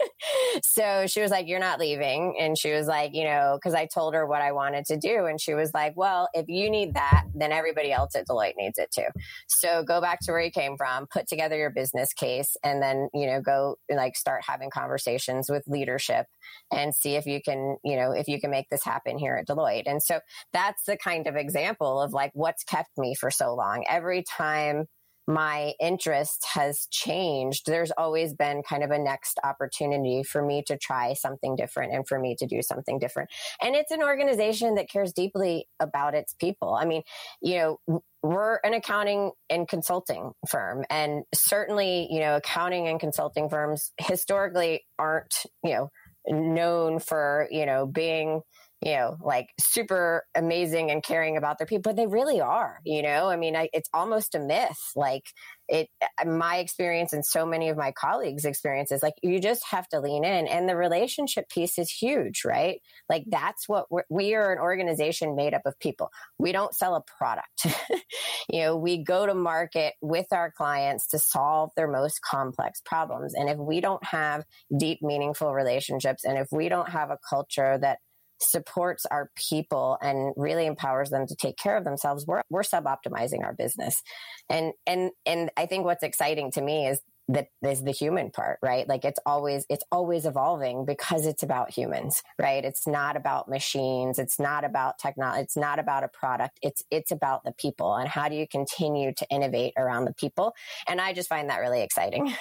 so 0.64 1.06
she 1.06 1.20
was 1.20 1.30
like, 1.30 1.48
You're 1.48 1.60
not 1.60 1.78
leaving. 1.80 2.36
And 2.38 2.56
she 2.56 2.72
was 2.72 2.86
like, 2.86 3.14
You 3.14 3.24
know, 3.24 3.58
because 3.58 3.74
I 3.74 3.86
told 3.86 4.14
her 4.14 4.26
what 4.26 4.42
I 4.42 4.52
wanted 4.52 4.84
to 4.86 4.96
do. 4.96 5.26
And 5.26 5.40
she 5.40 5.54
was 5.54 5.72
like, 5.74 5.94
Well, 5.96 6.28
if 6.34 6.46
you 6.48 6.70
need 6.70 6.94
that, 6.94 7.24
then 7.34 7.52
everybody 7.52 7.92
else 7.92 8.14
at 8.16 8.26
Deloitte 8.26 8.56
needs 8.56 8.78
it 8.78 8.90
too. 8.94 9.06
So 9.48 9.82
go 9.82 10.00
back 10.00 10.20
to 10.22 10.32
where 10.32 10.40
you 10.40 10.50
came 10.50 10.76
from, 10.76 11.06
put 11.06 11.28
together 11.28 11.56
your 11.56 11.70
business 11.70 12.12
case, 12.12 12.56
and 12.64 12.82
then, 12.82 13.08
you 13.14 13.26
know, 13.26 13.40
go 13.40 13.76
like 13.90 14.16
start 14.16 14.42
having 14.46 14.70
conversations 14.70 15.48
with 15.50 15.62
leadership 15.66 16.26
and 16.72 16.94
see 16.94 17.16
if 17.16 17.26
you 17.26 17.40
can, 17.42 17.76
you 17.84 17.96
know, 17.96 18.12
if 18.12 18.28
you 18.28 18.40
can 18.40 18.50
make 18.50 18.68
this 18.70 18.84
happen 18.84 19.18
here 19.18 19.36
at 19.36 19.46
Deloitte. 19.46 19.84
And 19.86 20.02
so 20.02 20.20
that's 20.52 20.84
the 20.84 20.96
kind 20.96 21.26
of 21.26 21.36
example 21.36 22.00
of 22.00 22.12
like 22.12 22.30
what's 22.34 22.64
kept 22.64 22.90
me 22.96 23.14
for 23.14 23.30
so 23.30 23.54
long. 23.54 23.84
Every 23.88 24.22
time 24.22 24.86
my 25.28 25.74
interest 25.78 26.46
has 26.54 26.88
changed, 26.90 27.66
there's 27.66 27.92
always 27.98 28.32
been 28.32 28.62
kind 28.62 28.82
of 28.82 28.90
a 28.90 28.98
next 28.98 29.38
opportunity 29.44 30.22
for 30.22 30.42
me 30.42 30.62
to 30.66 30.78
try 30.78 31.12
something 31.12 31.54
different 31.54 31.92
and 31.92 32.08
for 32.08 32.18
me 32.18 32.34
to 32.38 32.46
do 32.46 32.62
something 32.62 32.98
different. 32.98 33.28
And 33.60 33.76
it's 33.76 33.90
an 33.90 34.02
organization 34.02 34.76
that 34.76 34.88
cares 34.90 35.12
deeply 35.12 35.68
about 35.80 36.14
its 36.14 36.32
people. 36.32 36.72
I 36.74 36.86
mean, 36.86 37.02
you 37.42 37.58
know, 37.58 38.00
we're 38.22 38.56
an 38.64 38.72
accounting 38.72 39.32
and 39.50 39.68
consulting 39.68 40.32
firm 40.48 40.84
and 40.88 41.24
certainly, 41.34 42.08
you 42.10 42.20
know, 42.20 42.36
accounting 42.36 42.88
and 42.88 42.98
consulting 42.98 43.50
firms 43.50 43.92
historically 44.00 44.86
aren't, 44.98 45.44
you 45.62 45.74
know, 45.74 45.90
known 46.26 47.00
for, 47.00 47.48
you 47.50 47.66
know, 47.66 47.86
being 47.86 48.40
you 48.80 48.92
know, 48.92 49.16
like 49.20 49.48
super 49.58 50.24
amazing 50.36 50.90
and 50.90 51.02
caring 51.02 51.36
about 51.36 51.58
their 51.58 51.66
people, 51.66 51.90
but 51.90 51.96
they 51.96 52.06
really 52.06 52.40
are, 52.40 52.78
you 52.84 53.02
know, 53.02 53.28
I 53.28 53.36
mean, 53.36 53.56
I, 53.56 53.68
it's 53.72 53.88
almost 53.92 54.36
a 54.36 54.38
myth. 54.38 54.78
Like 54.94 55.24
it, 55.68 55.88
uh, 56.00 56.24
my 56.26 56.58
experience 56.58 57.12
and 57.12 57.26
so 57.26 57.44
many 57.44 57.70
of 57.70 57.76
my 57.76 57.90
colleagues' 57.90 58.44
experiences, 58.44 59.02
like 59.02 59.14
you 59.20 59.40
just 59.40 59.64
have 59.70 59.88
to 59.88 60.00
lean 60.00 60.24
in 60.24 60.46
and 60.46 60.68
the 60.68 60.76
relationship 60.76 61.48
piece 61.48 61.76
is 61.76 61.90
huge, 61.90 62.42
right? 62.44 62.80
Like 63.08 63.24
that's 63.26 63.68
what 63.68 63.90
we're, 63.90 64.04
we 64.08 64.34
are 64.34 64.52
an 64.52 64.60
organization 64.60 65.34
made 65.34 65.54
up 65.54 65.62
of 65.66 65.78
people. 65.80 66.10
We 66.38 66.52
don't 66.52 66.74
sell 66.74 66.94
a 66.94 67.02
product. 67.18 67.66
you 68.48 68.60
know, 68.60 68.76
we 68.76 69.02
go 69.02 69.26
to 69.26 69.34
market 69.34 69.94
with 70.00 70.26
our 70.32 70.52
clients 70.52 71.08
to 71.08 71.18
solve 71.18 71.70
their 71.76 71.88
most 71.88 72.22
complex 72.22 72.80
problems. 72.84 73.34
And 73.34 73.48
if 73.48 73.58
we 73.58 73.80
don't 73.80 74.04
have 74.04 74.44
deep, 74.76 75.00
meaningful 75.02 75.52
relationships 75.52 76.24
and 76.24 76.38
if 76.38 76.46
we 76.52 76.68
don't 76.68 76.90
have 76.90 77.10
a 77.10 77.18
culture 77.28 77.76
that 77.78 77.98
supports 78.40 79.06
our 79.06 79.30
people 79.36 79.98
and 80.00 80.32
really 80.36 80.66
empowers 80.66 81.10
them 81.10 81.26
to 81.26 81.36
take 81.36 81.56
care 81.56 81.76
of 81.76 81.84
themselves, 81.84 82.26
we're, 82.26 82.42
we're 82.50 82.62
sub 82.62 82.84
optimizing 82.84 83.42
our 83.44 83.54
business. 83.54 84.02
And, 84.48 84.72
and, 84.86 85.10
and 85.26 85.50
I 85.56 85.66
think 85.66 85.84
what's 85.84 86.02
exciting 86.02 86.50
to 86.52 86.62
me 86.62 86.86
is 86.88 87.00
that 87.28 87.48
is 87.62 87.84
the 87.84 87.92
human 87.92 88.30
part, 88.30 88.58
right? 88.62 88.88
Like 88.88 89.04
it's 89.04 89.20
always, 89.26 89.66
it's 89.68 89.84
always 89.92 90.24
evolving 90.24 90.86
because 90.86 91.26
it's 91.26 91.42
about 91.42 91.70
humans, 91.70 92.22
right? 92.38 92.64
It's 92.64 92.86
not 92.86 93.16
about 93.16 93.48
machines. 93.48 94.18
It's 94.18 94.40
not 94.40 94.64
about 94.64 94.98
technology. 94.98 95.42
It's 95.42 95.56
not 95.56 95.78
about 95.78 96.04
a 96.04 96.08
product. 96.08 96.58
It's, 96.62 96.82
it's 96.90 97.10
about 97.10 97.44
the 97.44 97.52
people 97.52 97.94
and 97.94 98.08
how 98.08 98.30
do 98.30 98.34
you 98.34 98.48
continue 98.48 99.12
to 99.12 99.26
innovate 99.30 99.74
around 99.76 100.06
the 100.06 100.14
people? 100.14 100.54
And 100.88 101.00
I 101.00 101.12
just 101.12 101.28
find 101.28 101.50
that 101.50 101.58
really 101.58 101.82
exciting. 101.82 102.34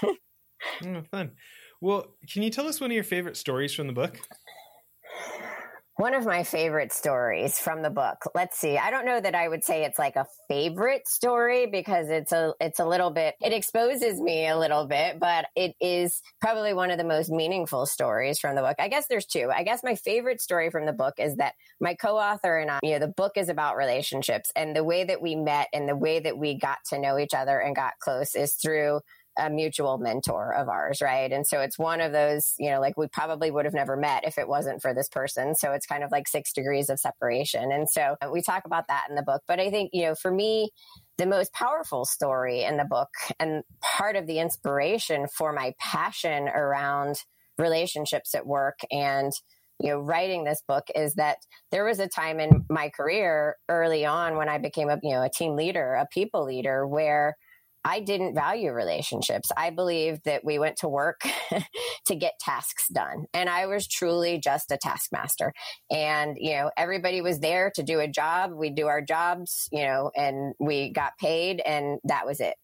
oh, 0.86 1.04
fun. 1.12 1.32
Well, 1.82 2.16
can 2.32 2.44
you 2.44 2.50
tell 2.50 2.68
us 2.68 2.80
one 2.80 2.89
of 2.89 2.96
your 2.96 3.04
favorite 3.04 3.38
stories 3.38 3.74
from 3.74 3.88
the 3.88 3.94
book? 3.94 4.20
One 5.98 6.13
of 6.13 6.27
my 6.27 6.44
favorite 6.44 6.94
stories 6.94 7.58
from 7.58 7.82
the 7.82 7.89
book. 7.89 8.18
Let's 8.36 8.56
see. 8.56 8.77
I 8.77 8.92
don't 8.92 9.04
know 9.04 9.20
that 9.20 9.34
I 9.34 9.48
would 9.48 9.63
say 9.63 9.84
it's 9.84 9.98
like 9.98 10.16
a 10.16 10.27
favorite 10.48 11.08
story 11.08 11.66
because 11.66 12.10
it's 12.10 12.32
a 12.32 12.54
it's 12.62 12.80
a 12.80 12.86
little 12.86 13.10
bit 13.10 13.34
it 13.42 13.51
exposes 13.51 14.22
me 14.22 14.48
a 14.48 14.60
little 14.60 14.86
bit, 14.86 15.20
but 15.20 15.48
it 15.56 15.74
is 15.82 16.22
probably 16.39 16.75
one 16.75 16.92
of 16.92 17.00
the 17.00 17.04
most 17.04 17.32
meaningful 17.32 17.88
stories 17.88 18.38
from 18.38 18.56
the 18.56 18.62
book. 18.62 18.75
I 18.77 18.89
guess 18.89 19.08
there's 19.08 19.25
two. 19.25 19.50
I 19.51 19.63
guess 19.63 19.84
my 19.84 19.96
favorite 19.96 20.39
story 20.39 20.70
from 20.70 20.86
the 20.86 20.94
book 20.94 21.16
is 21.18 21.38
that 21.38 21.56
my 21.82 21.96
co-author 21.96 22.60
and 22.60 22.70
I, 22.70 22.77
you 22.84 22.92
know, 22.92 23.00
the 23.00 23.08
book 23.08 23.32
is 23.36 23.50
about 23.50 23.75
relationships 23.75 24.51
and 24.56 24.75
the 24.75 24.84
way 24.84 25.04
that 25.04 25.20
we 25.20 25.36
met 25.36 25.68
and 25.74 25.89
the 25.89 25.96
way 25.96 26.20
that 26.20 26.38
we 26.38 26.60
got 26.60 26.77
to 26.89 27.00
know 27.00 27.18
each 27.18 27.34
other 27.34 27.58
and 27.58 27.75
got 27.75 27.94
close 28.01 28.36
is 28.36 28.54
through 28.54 29.00
a 29.38 29.50
mutual 29.50 29.98
mentor 29.98 30.53
of 30.53 30.70
ours, 30.70 31.01
right? 31.01 31.32
And 31.32 31.46
so 31.46 31.60
it's 31.60 31.77
one 31.77 32.01
of 32.01 32.12
those, 32.12 32.53
you 32.58 32.70
know, 32.70 32.79
like 32.79 32.98
we 32.98 33.08
probably 33.08 33.51
would 33.51 33.65
have 33.65 33.74
never 33.74 33.96
met 33.96 34.25
if 34.25 34.38
it 34.38 34.48
wasn't 34.48 34.82
for 34.82 34.94
this 34.94 35.08
person. 35.08 35.56
So 35.56 35.72
it's 35.72 35.86
kind 35.86 36.03
of 36.03 36.12
like 36.12 36.27
six 36.27 36.53
degrees 36.53 36.89
of 36.89 37.00
separation. 37.00 37.72
And 37.72 37.89
so 37.89 38.15
uh, 38.22 38.29
we 38.32 38.41
talk 38.41 38.65
about 38.65 38.88
that 38.88 39.06
in 39.10 39.15
the 39.15 39.24
book. 39.24 39.41
But 39.48 39.60
I 39.60 39.70
think, 39.70 39.91
you 39.94 40.03
know, 40.03 40.15
for 40.15 40.32
me, 40.32 40.72
the 41.17 41.25
most 41.25 41.53
powerful 41.53 42.06
story 42.06 42.63
in 42.63 42.77
the 42.77 42.86
book 42.86 43.10
and 43.39 43.63
part 43.82 44.15
of 44.15 44.27
the 44.27 44.39
inspiration 44.39 45.27
for 45.36 45.51
my 45.51 45.74
passion 45.79 46.48
around 46.48 47.17
relationships 47.58 48.36
at 48.36 48.46
work 48.46 48.79
and 48.91 49.32
you 49.79 49.89
know 49.89 50.00
writing 50.00 50.44
this 50.44 50.62
book 50.67 50.86
is 50.96 51.15
that 51.15 51.38
there 51.72 51.86
was 51.86 52.00
a 52.00 52.08
time 52.08 52.39
in 52.39 52.65
my 52.70 52.89
career 52.89 53.56
early 53.67 54.06
on 54.06 54.36
when 54.36 54.50
i 54.50 54.58
became 54.58 54.89
a 54.89 55.00
you 55.01 55.12
know 55.12 55.24
a 55.24 55.29
team 55.29 55.56
leader 55.56 55.96
a 55.96 56.06
people 56.12 56.46
leader 56.46 56.88
where 56.88 57.36
I 57.88 58.01
didn't 58.01 58.36
value 58.36 58.74
relationships. 58.74 59.50
I 59.56 59.70
believed 59.70 60.25
that 60.25 60.44
we 60.44 60.60
went 60.60 60.75
to 60.79 60.89
work 60.89 61.22
to 62.06 62.15
get 62.15 62.34
tasks 62.38 62.89
done. 62.89 63.27
And 63.34 63.50
I 63.50 63.67
was 63.67 63.88
truly 63.88 64.39
just 64.39 64.72
a 64.72 64.77
taskmaster. 64.77 65.53
And, 65.89 66.36
you 66.38 66.51
know, 66.51 66.70
everybody 66.75 67.22
was 67.22 67.39
there 67.39 67.72
to 67.75 67.84
do 67.84 68.01
a 68.01 68.08
job. 68.08 68.51
We 68.51 68.72
do 68.72 68.88
our 68.88 69.01
jobs, 69.01 69.70
you 69.72 69.84
know, 69.84 70.12
and 70.17 70.53
we 70.60 70.91
got 70.91 71.13
paid 71.17 71.62
and 71.65 72.00
that 72.03 72.25
was 72.25 72.41
it 72.41 72.56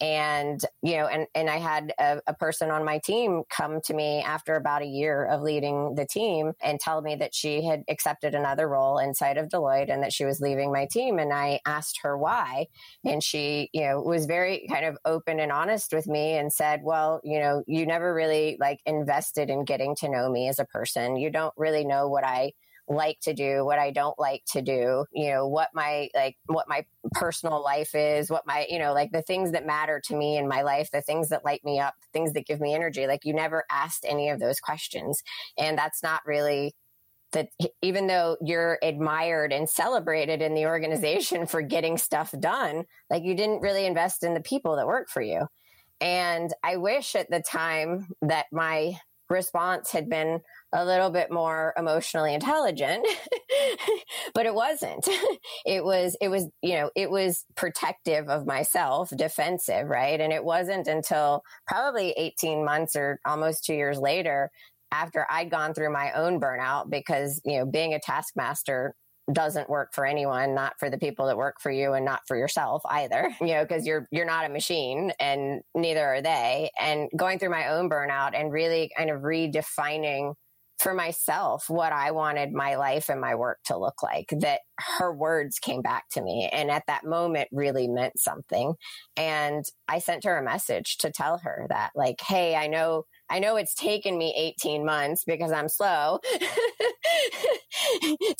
and 0.00 0.60
you 0.82 0.96
know 0.96 1.06
and 1.06 1.26
and 1.34 1.50
i 1.50 1.56
had 1.56 1.92
a, 1.98 2.20
a, 2.26 2.34
person 2.34 2.70
on 2.70 2.84
my 2.84 2.98
team 2.98 3.42
come 3.50 3.80
to 3.84 3.92
me 3.92 4.22
after 4.22 4.54
about 4.54 4.80
a 4.80 4.86
year 4.86 5.26
of 5.26 5.42
leading 5.42 5.94
the 5.94 6.06
team 6.06 6.52
and 6.62 6.80
tell 6.80 7.02
me 7.02 7.14
that 7.14 7.34
she 7.34 7.62
had 7.62 7.82
accepted 7.88 8.34
another 8.34 8.66
role 8.68 8.98
inside 8.98 9.36
of 9.36 9.48
deloitte 9.48 9.92
and 9.92 10.02
that 10.02 10.12
she 10.12 10.24
was 10.24 10.40
leaving 10.40 10.72
my 10.72 10.86
team. 10.90 11.18
And 11.18 11.32
i 11.32 11.60
asked 11.66 12.00
her 12.02 12.16
why. 12.16 12.66
And 13.04 13.22
she 13.22 13.68
you 13.72 13.82
know 13.82 14.00
was 14.00 14.26
very 14.26 14.66
kind 14.70 14.86
of 14.86 14.96
open 15.04 15.38
and 15.38 15.52
honest 15.52 15.92
with 15.92 16.06
me 16.06 16.38
and 16.38 16.52
said 16.52 16.80
well 16.82 17.20
you 17.22 17.38
know 17.38 17.62
you 17.66 17.86
never 17.86 18.14
really 18.14 18.56
like 18.58 18.80
invested 18.86 19.50
in 19.50 19.64
getting 19.64 19.94
to 19.96 20.08
know 20.08 20.30
me 20.30 20.48
as 20.48 20.58
a 20.58 20.64
person. 20.64 21.16
You 21.16 21.30
don't 21.30 21.54
really 21.56 21.84
know 21.84 22.08
what 22.08 22.24
i 22.24 22.52
like 22.90 23.20
to 23.20 23.32
do, 23.32 23.64
what 23.64 23.78
I 23.78 23.92
don't 23.92 24.18
like 24.18 24.42
to 24.52 24.60
do, 24.60 25.04
you 25.12 25.30
know, 25.30 25.46
what 25.46 25.68
my 25.72 26.08
like 26.14 26.36
what 26.46 26.68
my 26.68 26.84
personal 27.12 27.62
life 27.62 27.94
is, 27.94 28.30
what 28.30 28.46
my, 28.46 28.66
you 28.68 28.78
know, 28.78 28.92
like 28.92 29.12
the 29.12 29.22
things 29.22 29.52
that 29.52 29.66
matter 29.66 30.00
to 30.04 30.16
me 30.16 30.36
in 30.36 30.48
my 30.48 30.62
life, 30.62 30.90
the 30.90 31.02
things 31.02 31.28
that 31.28 31.44
light 31.44 31.64
me 31.64 31.78
up, 31.78 31.94
things 32.12 32.32
that 32.32 32.46
give 32.46 32.60
me 32.60 32.74
energy. 32.74 33.06
Like 33.06 33.24
you 33.24 33.34
never 33.34 33.64
asked 33.70 34.04
any 34.08 34.30
of 34.30 34.40
those 34.40 34.60
questions. 34.60 35.22
And 35.58 35.76
that's 35.76 36.02
not 36.02 36.20
really 36.26 36.74
that 37.32 37.48
even 37.80 38.06
though 38.06 38.36
you're 38.40 38.78
admired 38.82 39.52
and 39.52 39.68
celebrated 39.68 40.42
in 40.42 40.54
the 40.54 40.66
organization 40.66 41.46
for 41.46 41.62
getting 41.62 41.96
stuff 41.96 42.34
done, 42.38 42.84
like 43.08 43.22
you 43.22 43.34
didn't 43.34 43.60
really 43.60 43.86
invest 43.86 44.24
in 44.24 44.34
the 44.34 44.40
people 44.40 44.76
that 44.76 44.86
work 44.86 45.08
for 45.08 45.22
you. 45.22 45.46
And 46.00 46.52
I 46.62 46.76
wish 46.76 47.14
at 47.14 47.30
the 47.30 47.42
time 47.42 48.08
that 48.22 48.46
my 48.52 48.98
response 49.30 49.90
had 49.92 50.08
been 50.08 50.40
a 50.72 50.84
little 50.84 51.10
bit 51.10 51.30
more 51.32 51.72
emotionally 51.76 52.34
intelligent 52.34 53.06
but 54.34 54.46
it 54.46 54.54
wasn't. 54.54 55.08
It 55.66 55.84
was 55.84 56.16
it 56.20 56.28
was 56.28 56.46
you 56.62 56.74
know 56.74 56.90
it 56.96 57.10
was 57.10 57.44
protective 57.54 58.28
of 58.28 58.46
myself 58.46 59.10
defensive 59.16 59.88
right? 59.88 60.20
And 60.20 60.32
it 60.32 60.44
wasn't 60.44 60.86
until 60.88 61.42
probably 61.66 62.12
18 62.16 62.64
months 62.64 62.96
or 62.96 63.20
almost 63.26 63.64
2 63.64 63.74
years 63.74 63.98
later 63.98 64.50
after 64.90 65.26
I'd 65.30 65.50
gone 65.50 65.74
through 65.74 65.92
my 65.92 66.12
own 66.12 66.40
burnout 66.40 66.90
because 66.90 67.40
you 67.44 67.58
know 67.58 67.66
being 67.66 67.94
a 67.94 68.00
taskmaster 68.00 68.94
doesn't 69.32 69.68
work 69.68 69.90
for 69.94 70.06
anyone 70.06 70.54
not 70.54 70.74
for 70.78 70.90
the 70.90 70.98
people 70.98 71.26
that 71.26 71.36
work 71.36 71.56
for 71.60 71.70
you 71.70 71.92
and 71.92 72.04
not 72.04 72.20
for 72.26 72.36
yourself 72.36 72.82
either 72.86 73.30
you 73.40 73.48
know 73.48 73.64
because 73.64 73.86
you're 73.86 74.06
you're 74.10 74.26
not 74.26 74.46
a 74.46 74.48
machine 74.48 75.12
and 75.20 75.60
neither 75.74 76.04
are 76.04 76.22
they 76.22 76.70
and 76.80 77.08
going 77.16 77.38
through 77.38 77.50
my 77.50 77.68
own 77.68 77.88
burnout 77.88 78.32
and 78.34 78.52
really 78.52 78.90
kind 78.96 79.10
of 79.10 79.22
redefining 79.22 80.34
for 80.80 80.94
myself 80.94 81.68
what 81.68 81.92
I 81.92 82.10
wanted 82.10 82.52
my 82.52 82.76
life 82.76 83.10
and 83.10 83.20
my 83.20 83.34
work 83.34 83.58
to 83.66 83.76
look 83.76 84.02
like. 84.02 84.32
That 84.40 84.60
her 84.98 85.12
words 85.12 85.58
came 85.58 85.82
back 85.82 86.04
to 86.12 86.22
me. 86.22 86.48
And 86.50 86.70
at 86.70 86.84
that 86.86 87.04
moment, 87.04 87.48
really 87.52 87.86
meant 87.86 88.18
something. 88.18 88.74
And 89.16 89.64
I 89.88 89.98
sent 89.98 90.24
her 90.24 90.38
a 90.38 90.42
message 90.42 90.96
to 90.98 91.12
tell 91.12 91.38
her 91.38 91.66
that, 91.68 91.90
like, 91.94 92.20
hey, 92.20 92.56
I 92.56 92.66
know. 92.66 93.04
I 93.28 93.38
know 93.38 93.54
it's 93.54 93.74
taken 93.74 94.18
me 94.18 94.34
18 94.36 94.84
months 94.84 95.22
because 95.24 95.52
I'm 95.52 95.68
slow 95.68 96.18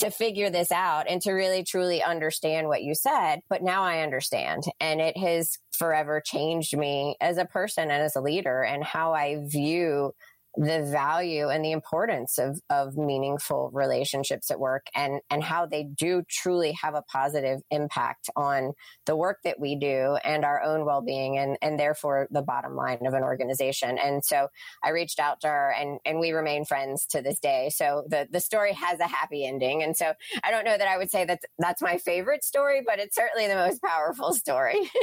to 0.01 0.11
figure 0.11 0.51
this 0.51 0.73
out 0.73 1.07
and 1.09 1.23
to 1.23 1.33
really 1.33 1.63
truly 1.63 2.03
understand 2.03 2.69
what 2.69 2.83
you 2.83 2.95
said, 2.95 3.41
but 3.49 3.63
now 3.63 3.83
I 3.83 4.01
understand. 4.01 4.65
And 4.81 5.01
it 5.01 5.17
has 5.17 5.59
forever 5.73 6.21
changed 6.25 6.77
me 6.77 7.17
as 7.21 7.39
a 7.39 7.45
person 7.45 7.91
and 7.91 8.03
as 8.03 8.17
a 8.17 8.21
leader 8.21 8.63
and 8.63 8.85
how 8.85 9.13
I 9.15 9.43
view 9.47 10.13
the 10.57 10.83
value 10.83 11.49
and 11.49 11.65
the 11.65 11.71
importance 11.71 12.37
of 12.39 12.61
of 12.71 12.97
meaningful 12.97 13.71
relationships 13.73 14.51
at 14.51 14.59
work 14.59 14.87
and 14.97 15.21
and 15.31 15.45
how 15.45 15.65
they 15.65 15.85
do 15.85 16.23
truly 16.29 16.73
have 16.73 16.95
a 16.95 17.03
positive 17.03 17.61
impact 17.71 18.29
on 18.35 18.73
the 19.07 19.15
work 19.15 19.39
that 19.45 19.61
we 19.61 19.77
do 19.77 20.17
and 20.25 20.45
our 20.45 20.61
own 20.63 20.85
well-being 20.85 21.39
and 21.39 21.57
and 21.63 21.79
therefore 21.79 22.27
the 22.33 22.43
bottom 22.43 22.75
line 22.75 23.07
of 23.07 23.15
an 23.15 23.23
organization. 23.23 23.97
And 23.97 24.25
so 24.25 24.49
I 24.83 24.91
reached 24.91 25.21
out 25.21 25.41
to 25.43 25.49
her 25.49 25.73
and 25.79 26.01
and 26.05 26.19
we 26.19 26.33
remain 26.33 26.65
friends 26.65 27.07
to 27.11 27.23
this 27.23 27.39
day. 27.39 27.71
So 27.73 28.05
the 28.09 28.27
the 28.31 28.41
story 28.41 28.73
has 28.73 28.99
a 28.99 29.07
happy 29.07 29.47
ending. 29.47 29.85
And 29.85 29.97
so 29.97 30.15
I 30.43 30.51
don't 30.51 30.65
know 30.65 30.77
that 30.77 30.89
I 30.89 30.99
would 30.99 31.13
say 31.13 31.25
that 31.27 31.41
that's 31.61 31.81
my 31.81 31.99
favorite 31.99 32.43
story 32.43 32.83
but 32.85 32.99
it's 32.99 33.15
certainly 33.15 33.47
the 33.47 33.55
most 33.55 33.83
powerful 33.83 34.33
story. 34.33 34.91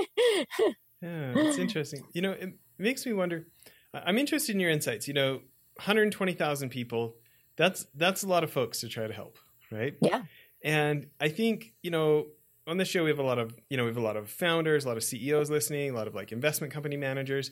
Hmm, 1.00 1.38
yeah 1.38 1.44
it's 1.44 1.60
interesting. 1.60 2.02
You 2.14 2.24
know 2.24 2.32
it 2.32 2.54
makes 2.80 3.06
me 3.06 3.14
wonder 3.14 3.46
I'm 3.94 4.18
interested 4.18 4.54
in 4.54 4.60
your 4.60 4.70
insights. 4.70 5.08
You 5.08 5.14
know, 5.14 5.34
120,000 5.76 6.70
people. 6.70 7.16
That's 7.56 7.86
that's 7.96 8.24
a 8.24 8.28
lot 8.28 8.44
of 8.44 8.52
folks 8.52 8.82
to 8.82 8.88
try 8.88 9.08
to 9.08 9.14
help, 9.14 9.38
right? 9.72 9.96
Yeah. 10.02 10.24
And 10.64 11.08
I 11.20 11.30
think 11.30 11.74
you 11.82 11.92
know 11.92 12.28
on 12.68 12.78
this 12.78 12.88
show 12.88 13.04
we 13.04 13.10
have 13.10 13.20
a 13.20 13.24
lot 13.24 13.40
of 13.40 13.56
you 13.70 13.78
know 13.78 13.84
we 13.84 13.90
have 13.90 13.98
a 13.98 14.02
lot 14.02 14.18
of 14.18 14.30
founders, 14.30 14.86
a 14.86 14.88
lot 14.88 14.98
of 14.98 15.04
CEOs 15.04 15.50
listening, 15.50 15.90
a 15.90 15.94
lot 15.94 16.08
of 16.08 16.14
like 16.14 16.32
investment 16.32 16.72
company 16.72 16.98
managers, 16.98 17.52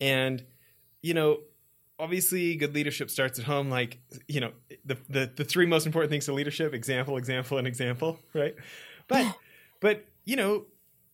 and 0.00 0.44
you 1.02 1.14
know 1.14 1.38
obviously 1.98 2.56
good 2.56 2.74
leadership 2.74 3.10
starts 3.10 3.38
at 3.38 3.44
home 3.46 3.70
like 3.70 3.98
you 4.28 4.40
know 4.40 4.52
the, 4.84 4.98
the 5.08 5.32
the 5.36 5.44
three 5.44 5.64
most 5.64 5.86
important 5.86 6.10
things 6.10 6.26
to 6.26 6.32
leadership 6.32 6.74
example 6.74 7.16
example 7.16 7.56
and 7.56 7.66
example 7.66 8.18
right 8.34 8.54
but 9.08 9.34
but 9.80 10.04
you 10.26 10.36
know 10.36 10.66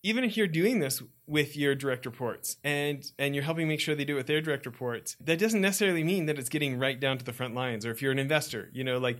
even 0.02 0.25
if 0.25 0.37
you're 0.37 0.47
doing 0.47 0.80
this 0.80 1.02
with 1.26 1.56
your 1.56 1.75
direct 1.75 2.06
reports 2.06 2.56
and 2.64 3.12
and 3.18 3.35
you're 3.35 3.44
helping 3.44 3.68
make 3.68 3.80
sure 3.80 3.94
they 3.94 4.04
do 4.04 4.14
it 4.14 4.18
with 4.18 4.26
their 4.26 4.40
direct 4.40 4.66
reports 4.66 5.16
that 5.21 5.38
doesn't 5.38 5.61
necessarily 5.61 6.04
mean 6.04 6.26
that 6.26 6.38
it's 6.38 6.49
getting 6.49 6.78
right 6.78 7.00
down 7.00 7.18
to 7.18 7.25
the 7.25 7.32
front 7.32 7.54
lines. 7.54 7.87
Or 7.87 7.90
if 7.90 8.02
you're 8.02 8.12
an 8.12 8.18
investor 8.18 8.71
you 8.73 8.85
know 8.85 8.99
like 8.99 9.18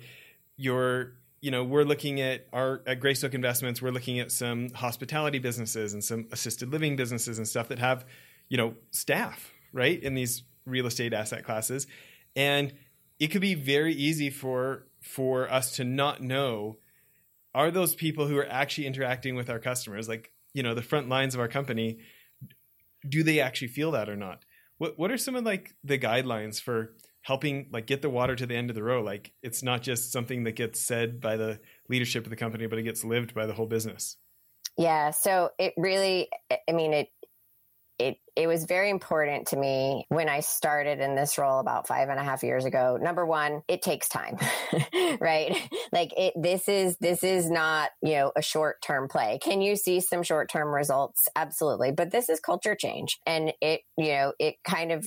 you're 0.57 1.15
you 1.41 1.51
know 1.51 1.65
we're 1.65 1.85
looking 1.85 2.21
at 2.21 2.47
our 2.53 2.83
at 2.87 3.01
greystoke 3.01 3.35
investments 3.35 3.81
we're 3.81 3.91
looking 3.91 4.21
at 4.21 4.31
some 4.31 4.71
hospitality 4.71 5.39
businesses 5.39 5.93
and 5.93 6.03
some 6.03 6.27
assisted 6.33 6.71
living 6.71 6.97
businesses 6.97 7.39
and 7.39 7.49
stuff 7.49 7.69
that 7.69 7.79
have 7.79 8.05
you 8.49 8.57
know 8.57 8.75
staff 8.91 9.53
right 9.73 10.03
in 10.03 10.15
these 10.15 10.43
real 10.67 10.87
estate 10.87 11.13
asset 11.13 11.45
classes. 11.45 11.87
And 12.37 12.73
it 13.19 13.29
could 13.29 13.41
be 13.41 13.55
very 13.55 13.95
easy 13.95 14.31
for 14.31 14.87
for 15.01 15.51
us 15.51 15.77
to 15.77 15.85
not 15.85 16.23
know 16.23 16.79
are 17.55 17.71
those 17.71 17.95
people 17.95 18.27
who 18.27 18.39
are 18.39 18.49
actually 18.49 18.87
interacting 18.87 19.35
with 19.35 19.51
our 19.51 19.59
customers 19.59 20.09
like 20.09 20.33
you 20.55 20.63
know 20.63 20.75
the 20.75 20.83
front 20.83 21.09
lines 21.09 21.35
of 21.35 21.41
our 21.41 21.49
company 21.49 21.99
do 23.09 23.23
they 23.23 23.41
actually 23.41 23.69
feel 23.69 23.91
that 23.93 24.09
or 24.09 24.17
not? 24.17 24.45
What 24.79 24.99
what 24.99 25.11
are 25.11 25.19
some 25.19 25.37
of 25.37 25.45
like 25.45 25.75
the 25.85 25.99
guidelines 25.99 26.61
for 26.61 26.95
helping 27.23 27.69
like 27.73 27.87
get 27.87 28.03
the 28.03 28.11
water 28.11 28.35
to 28.35 28.47
the 28.47 28.57
end 28.57 28.71
of 28.71 28.77
the 28.77 28.83
row? 28.83 29.03
Like 29.03 29.33
it's 29.43 29.63
not 29.63 29.83
just 29.83 30.13
something 30.13 30.45
that 30.45 30.53
gets 30.53 30.81
said 30.81 31.21
by 31.21 31.37
the 31.37 31.61
leadership 31.89 32.25
of 32.25 32.31
the 32.31 32.37
company 32.37 32.67
but 32.67 32.79
it 32.79 32.83
gets 32.83 33.05
lived 33.05 33.35
by 33.35 33.47
the 33.47 33.55
whole 33.55 33.67
business. 33.67 34.17
Yeah 34.79 35.11
so 35.11 35.51
it 35.59 35.75
really 35.77 36.29
i 36.69 36.73
mean 36.73 36.95
it 36.95 37.09
it 38.03 38.19
it 38.35 38.47
was 38.47 38.65
very 38.65 38.89
important 38.89 39.49
to 39.49 39.57
me 39.57 40.07
when 40.09 40.29
I 40.29 40.41
started 40.41 41.01
in 41.01 41.15
this 41.15 41.37
role 41.37 41.61
about 41.61 41.87
five 41.87 42.09
and 42.09 42.19
a 42.19 42.25
half 42.25 42.43
years 42.43 42.65
ago. 42.65 42.99
Number 43.01 43.27
one, 43.27 43.63
it 43.69 43.83
takes 43.83 44.09
time, 44.09 44.39
right? 45.21 45.57
Like 45.93 46.15
it, 46.17 46.33
this 46.35 46.67
is, 46.67 46.97
this 46.99 47.23
is 47.23 47.51
not, 47.51 47.91
you 48.01 48.15
know, 48.15 48.33
a 48.35 48.41
short 48.41 48.81
term 48.81 49.09
play. 49.09 49.39
Can 49.43 49.61
you 49.61 49.77
see 49.77 50.01
some 50.01 50.23
short 50.23 50.51
term 50.51 50.75
results? 50.75 51.29
Absolutely. 51.37 51.93
But 51.93 52.11
this 52.11 52.31
is 52.31 52.41
culture 52.41 52.75
change 52.75 53.19
and 53.27 53.53
it, 53.61 53.83
you 53.99 54.13
know, 54.13 54.33
it 54.39 54.57
kind 54.65 54.93
of 54.93 55.07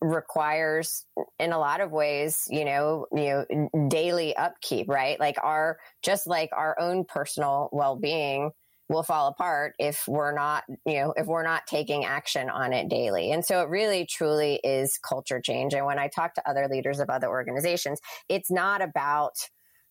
requires 0.00 1.06
in 1.40 1.52
a 1.52 1.58
lot 1.58 1.80
of 1.80 1.90
ways 1.90 2.44
you 2.48 2.64
know 2.64 3.06
you 3.12 3.44
know 3.50 3.88
daily 3.88 4.36
upkeep 4.36 4.88
right 4.88 5.18
like 5.18 5.34
our 5.42 5.76
just 6.04 6.24
like 6.24 6.50
our 6.52 6.78
own 6.78 7.04
personal 7.04 7.68
well-being 7.72 8.52
will 8.88 9.02
fall 9.02 9.28
apart 9.28 9.74
if 9.78 10.04
we're 10.08 10.34
not, 10.34 10.64
you 10.86 10.94
know, 10.94 11.14
if 11.16 11.26
we're 11.26 11.42
not 11.42 11.66
taking 11.66 12.04
action 12.04 12.48
on 12.48 12.72
it 12.72 12.88
daily. 12.88 13.32
And 13.32 13.44
so 13.44 13.62
it 13.62 13.68
really 13.68 14.06
truly 14.06 14.60
is 14.64 14.98
culture 14.98 15.40
change. 15.40 15.74
And 15.74 15.84
when 15.84 15.98
I 15.98 16.08
talk 16.08 16.34
to 16.34 16.48
other 16.48 16.68
leaders 16.70 17.00
of 17.00 17.10
other 17.10 17.28
organizations, 17.28 18.00
it's 18.28 18.50
not 18.50 18.82
about 18.82 19.34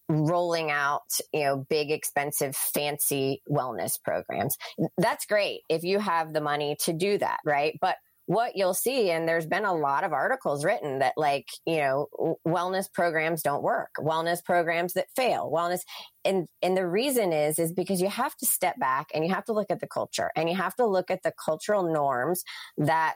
rolling 0.09 0.71
out, 0.71 1.11
you 1.33 1.43
know, 1.43 1.57
big, 1.69 1.91
expensive, 1.91 2.55
fancy 2.55 3.41
wellness 3.49 3.93
programs. 4.03 4.55
That's 4.97 5.25
great 5.25 5.61
if 5.69 5.83
you 5.83 5.99
have 5.99 6.33
the 6.33 6.41
money 6.41 6.77
to 6.85 6.93
do 6.93 7.17
that, 7.17 7.39
right? 7.45 7.77
But 7.81 7.97
what 8.27 8.57
you'll 8.57 8.73
see, 8.73 9.09
and 9.09 9.27
there's 9.27 9.45
been 9.45 9.63
a 9.63 9.73
lot 9.73 10.03
of 10.03 10.11
articles 10.11 10.65
written 10.65 10.99
that 10.99 11.13
like, 11.15 11.47
you 11.65 11.77
know, 11.77 12.37
wellness 12.45 12.91
programs 12.91 13.41
don't 13.41 13.63
work, 13.63 13.91
wellness 13.97 14.43
programs 14.43 14.93
that 14.93 15.07
fail, 15.15 15.49
wellness. 15.49 15.79
And, 16.25 16.45
and 16.61 16.75
the 16.75 16.85
reason 16.85 17.31
is, 17.31 17.57
is 17.57 17.71
because 17.71 18.01
you 18.01 18.09
have 18.09 18.35
to 18.35 18.45
step 18.45 18.77
back 18.79 19.07
and 19.13 19.25
you 19.25 19.33
have 19.33 19.45
to 19.45 19.53
look 19.53 19.71
at 19.71 19.79
the 19.79 19.87
culture 19.87 20.29
and 20.35 20.49
you 20.49 20.55
have 20.55 20.75
to 20.75 20.85
look 20.85 21.09
at 21.09 21.23
the 21.23 21.31
cultural 21.43 21.83
norms 21.83 22.43
that, 22.77 23.15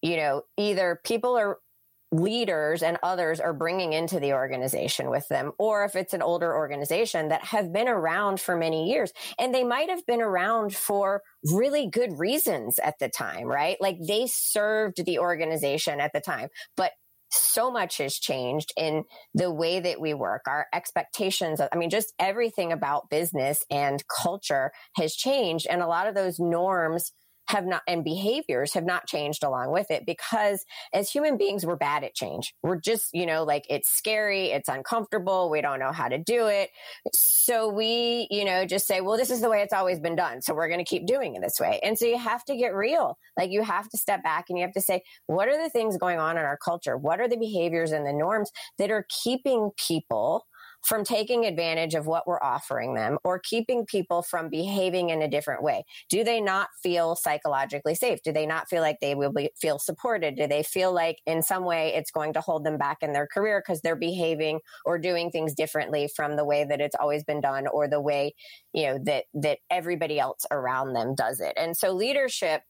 you 0.00 0.16
know, 0.16 0.42
either 0.56 0.98
people 1.04 1.36
are 1.36 1.58
leaders 2.12 2.82
and 2.82 2.98
others 3.02 3.38
are 3.40 3.52
bringing 3.52 3.92
into 3.92 4.18
the 4.18 4.32
organization 4.32 5.10
with 5.10 5.26
them, 5.28 5.52
or 5.58 5.84
if 5.84 5.94
it's 5.94 6.14
an 6.14 6.22
older 6.22 6.54
organization 6.54 7.28
that 7.28 7.44
have 7.44 7.72
been 7.72 7.88
around 7.88 8.40
for 8.40 8.56
many 8.56 8.90
years 8.90 9.12
and 9.38 9.54
they 9.54 9.64
might 9.64 9.88
have 9.88 10.04
been 10.06 10.20
around 10.20 10.74
for 10.74 11.22
really 11.52 11.88
good 11.88 12.18
reasons 12.18 12.78
at 12.80 12.98
the 12.98 13.08
time, 13.08 13.46
right? 13.46 13.76
Like 13.80 13.98
they 14.00 14.26
served 14.26 15.04
the 15.04 15.18
organization 15.20 16.00
at 16.00 16.12
the 16.12 16.20
time, 16.20 16.48
but 16.76 16.92
so 17.32 17.70
much 17.70 17.98
has 17.98 18.18
changed 18.18 18.72
in 18.76 19.04
the 19.34 19.52
way 19.52 19.78
that 19.78 20.00
we 20.00 20.14
work, 20.14 20.42
our 20.48 20.66
expectations. 20.74 21.60
I 21.60 21.76
mean, 21.76 21.90
just 21.90 22.12
everything 22.18 22.72
about 22.72 23.08
business 23.08 23.64
and 23.70 24.02
culture 24.08 24.72
has 24.96 25.14
changed. 25.14 25.68
And 25.70 25.80
a 25.80 25.86
lot 25.86 26.08
of 26.08 26.16
those 26.16 26.40
norms 26.40 27.12
have 27.50 27.66
not 27.66 27.82
and 27.88 28.04
behaviors 28.04 28.74
have 28.74 28.84
not 28.84 29.06
changed 29.06 29.42
along 29.42 29.72
with 29.72 29.90
it 29.90 30.06
because 30.06 30.64
as 30.94 31.10
human 31.10 31.36
beings 31.36 31.66
we're 31.66 31.76
bad 31.76 32.04
at 32.04 32.14
change. 32.14 32.54
We're 32.62 32.78
just 32.78 33.08
you 33.12 33.26
know 33.26 33.42
like 33.42 33.66
it's 33.68 33.88
scary 33.90 34.52
it's 34.52 34.68
uncomfortable 34.68 35.50
we 35.50 35.60
don't 35.60 35.80
know 35.80 35.92
how 35.92 36.08
to 36.08 36.18
do 36.18 36.46
it. 36.46 36.70
So 37.12 37.68
we 37.68 38.28
you 38.30 38.44
know 38.44 38.64
just 38.66 38.86
say 38.86 39.00
well 39.00 39.16
this 39.16 39.30
is 39.30 39.40
the 39.40 39.50
way 39.50 39.62
it's 39.62 39.72
always 39.72 39.98
been 39.98 40.16
done 40.16 40.42
so 40.42 40.54
we're 40.54 40.68
going 40.68 40.84
to 40.84 40.88
keep 40.88 41.06
doing 41.06 41.34
it 41.34 41.42
this 41.42 41.58
way. 41.60 41.80
And 41.82 41.98
so 41.98 42.06
you 42.06 42.18
have 42.18 42.44
to 42.44 42.56
get 42.56 42.74
real. 42.74 43.18
Like 43.36 43.50
you 43.50 43.62
have 43.62 43.88
to 43.90 43.98
step 43.98 44.22
back 44.22 44.46
and 44.48 44.58
you 44.58 44.64
have 44.64 44.74
to 44.74 44.80
say 44.80 45.02
what 45.26 45.48
are 45.48 45.60
the 45.60 45.70
things 45.70 45.96
going 45.96 46.20
on 46.20 46.38
in 46.38 46.44
our 46.44 46.58
culture? 46.64 46.96
What 46.96 47.20
are 47.20 47.28
the 47.28 47.36
behaviors 47.36 47.90
and 47.90 48.06
the 48.06 48.12
norms 48.12 48.50
that 48.78 48.90
are 48.90 49.06
keeping 49.24 49.70
people 49.76 50.46
from 50.84 51.04
taking 51.04 51.44
advantage 51.44 51.94
of 51.94 52.06
what 52.06 52.26
we're 52.26 52.42
offering 52.42 52.94
them 52.94 53.18
or 53.24 53.38
keeping 53.38 53.84
people 53.86 54.22
from 54.22 54.48
behaving 54.48 55.10
in 55.10 55.22
a 55.22 55.28
different 55.28 55.62
way? 55.62 55.84
Do 56.08 56.24
they 56.24 56.40
not 56.40 56.68
feel 56.82 57.16
psychologically 57.16 57.94
safe? 57.94 58.20
Do 58.22 58.32
they 58.32 58.46
not 58.46 58.68
feel 58.68 58.80
like 58.80 58.98
they 59.00 59.14
will 59.14 59.32
be, 59.32 59.50
feel 59.60 59.78
supported? 59.78 60.36
Do 60.36 60.46
they 60.46 60.62
feel 60.62 60.92
like 60.92 61.18
in 61.26 61.42
some 61.42 61.64
way 61.64 61.94
it's 61.94 62.10
going 62.10 62.32
to 62.34 62.40
hold 62.40 62.64
them 62.64 62.78
back 62.78 62.98
in 63.02 63.12
their 63.12 63.26
career 63.26 63.62
because 63.64 63.80
they're 63.82 63.96
behaving 63.96 64.60
or 64.84 64.98
doing 64.98 65.30
things 65.30 65.54
differently 65.54 66.08
from 66.14 66.36
the 66.36 66.44
way 66.44 66.64
that 66.64 66.80
it's 66.80 66.96
always 66.98 67.24
been 67.24 67.40
done 67.40 67.66
or 67.66 67.88
the 67.88 68.00
way, 68.00 68.34
you 68.72 68.86
know, 68.86 68.98
that, 69.04 69.24
that 69.34 69.58
everybody 69.70 70.18
else 70.18 70.44
around 70.50 70.94
them 70.94 71.14
does 71.14 71.40
it? 71.40 71.52
And 71.56 71.76
so 71.76 71.92
leadership 71.92 72.62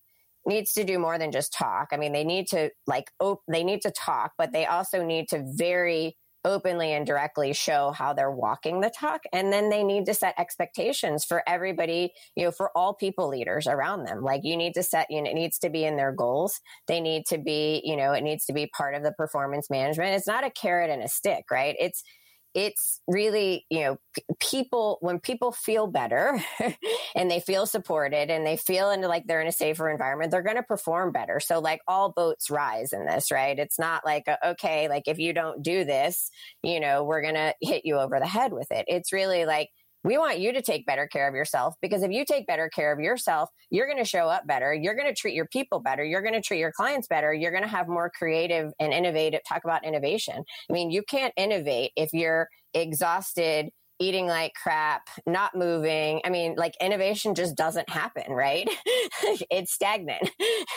needs 0.46 0.72
to 0.72 0.84
do 0.84 0.98
more 0.98 1.18
than 1.18 1.32
just 1.32 1.52
talk. 1.52 1.88
I 1.92 1.96
mean, 1.96 2.12
they 2.12 2.24
need 2.24 2.46
to 2.48 2.70
like, 2.86 3.10
op- 3.20 3.42
they 3.48 3.62
need 3.62 3.82
to 3.82 3.90
talk, 3.90 4.32
but 4.38 4.52
they 4.52 4.66
also 4.66 5.04
need 5.04 5.28
to 5.28 5.44
very 5.54 6.16
openly 6.44 6.92
and 6.92 7.06
directly 7.06 7.52
show 7.52 7.92
how 7.92 8.12
they're 8.12 8.30
walking 8.30 8.80
the 8.80 8.90
talk. 8.90 9.22
And 9.32 9.52
then 9.52 9.70
they 9.70 9.82
need 9.82 10.06
to 10.06 10.14
set 10.14 10.34
expectations 10.38 11.24
for 11.24 11.42
everybody, 11.46 12.12
you 12.36 12.44
know, 12.44 12.50
for 12.50 12.70
all 12.76 12.94
people 12.94 13.28
leaders 13.28 13.66
around 13.66 14.04
them. 14.04 14.22
Like 14.22 14.40
you 14.44 14.56
need 14.56 14.74
to 14.74 14.82
set, 14.82 15.06
you 15.10 15.22
know, 15.22 15.30
it 15.30 15.34
needs 15.34 15.58
to 15.58 15.70
be 15.70 15.84
in 15.84 15.96
their 15.96 16.12
goals. 16.12 16.60
They 16.86 17.00
need 17.00 17.26
to 17.26 17.38
be, 17.38 17.82
you 17.84 17.96
know, 17.96 18.12
it 18.12 18.22
needs 18.22 18.44
to 18.46 18.52
be 18.52 18.66
part 18.66 18.94
of 18.94 19.02
the 19.02 19.12
performance 19.12 19.68
management. 19.70 20.14
It's 20.14 20.26
not 20.26 20.44
a 20.44 20.50
carrot 20.50 20.90
and 20.90 21.02
a 21.02 21.08
stick, 21.08 21.44
right? 21.50 21.76
It's, 21.78 22.02
it's 22.54 23.00
really, 23.06 23.66
you 23.70 23.80
know, 23.80 23.96
people, 24.40 24.98
when 25.00 25.20
people 25.20 25.52
feel 25.52 25.86
better 25.86 26.42
and 27.14 27.30
they 27.30 27.40
feel 27.40 27.66
supported 27.66 28.30
and 28.30 28.46
they 28.46 28.56
feel 28.56 28.90
into 28.90 29.08
like 29.08 29.26
they're 29.26 29.40
in 29.40 29.46
a 29.46 29.52
safer 29.52 29.88
environment, 29.88 30.30
they're 30.30 30.42
going 30.42 30.56
to 30.56 30.62
perform 30.62 31.12
better. 31.12 31.40
So, 31.40 31.60
like, 31.60 31.80
all 31.86 32.12
boats 32.12 32.50
rise 32.50 32.92
in 32.92 33.06
this, 33.06 33.30
right? 33.30 33.58
It's 33.58 33.78
not 33.78 34.04
like, 34.04 34.24
a, 34.26 34.50
okay, 34.50 34.88
like 34.88 35.04
if 35.06 35.18
you 35.18 35.32
don't 35.32 35.62
do 35.62 35.84
this, 35.84 36.30
you 36.62 36.80
know, 36.80 37.04
we're 37.04 37.22
going 37.22 37.34
to 37.34 37.54
hit 37.60 37.84
you 37.84 37.96
over 37.98 38.18
the 38.18 38.26
head 38.26 38.52
with 38.52 38.70
it. 38.70 38.84
It's 38.88 39.12
really 39.12 39.44
like, 39.44 39.68
we 40.02 40.16
want 40.16 40.38
you 40.38 40.52
to 40.52 40.62
take 40.62 40.86
better 40.86 41.06
care 41.06 41.28
of 41.28 41.34
yourself 41.34 41.74
because 41.82 42.02
if 42.02 42.10
you 42.10 42.24
take 42.24 42.46
better 42.46 42.68
care 42.68 42.92
of 42.92 43.00
yourself, 43.00 43.50
you're 43.70 43.86
going 43.86 43.98
to 43.98 44.04
show 44.04 44.28
up 44.28 44.46
better. 44.46 44.72
You're 44.74 44.94
going 44.94 45.08
to 45.08 45.14
treat 45.14 45.34
your 45.34 45.46
people 45.46 45.80
better. 45.80 46.04
You're 46.04 46.22
going 46.22 46.34
to 46.34 46.40
treat 46.40 46.58
your 46.58 46.72
clients 46.72 47.06
better. 47.06 47.34
You're 47.34 47.50
going 47.50 47.62
to 47.62 47.68
have 47.68 47.88
more 47.88 48.10
creative 48.10 48.72
and 48.80 48.92
innovative. 48.92 49.40
Talk 49.46 49.62
about 49.64 49.84
innovation. 49.84 50.42
I 50.68 50.72
mean, 50.72 50.90
you 50.90 51.02
can't 51.02 51.34
innovate 51.36 51.92
if 51.96 52.10
you're 52.12 52.48
exhausted, 52.72 53.70
eating 54.00 54.26
like 54.26 54.54
crap, 54.60 55.08
not 55.26 55.54
moving. 55.54 56.20
I 56.24 56.30
mean, 56.30 56.54
like 56.56 56.74
innovation 56.80 57.34
just 57.34 57.54
doesn't 57.54 57.88
happen, 57.88 58.32
right? 58.32 58.68
it's 59.50 59.72
stagnant. 59.72 60.30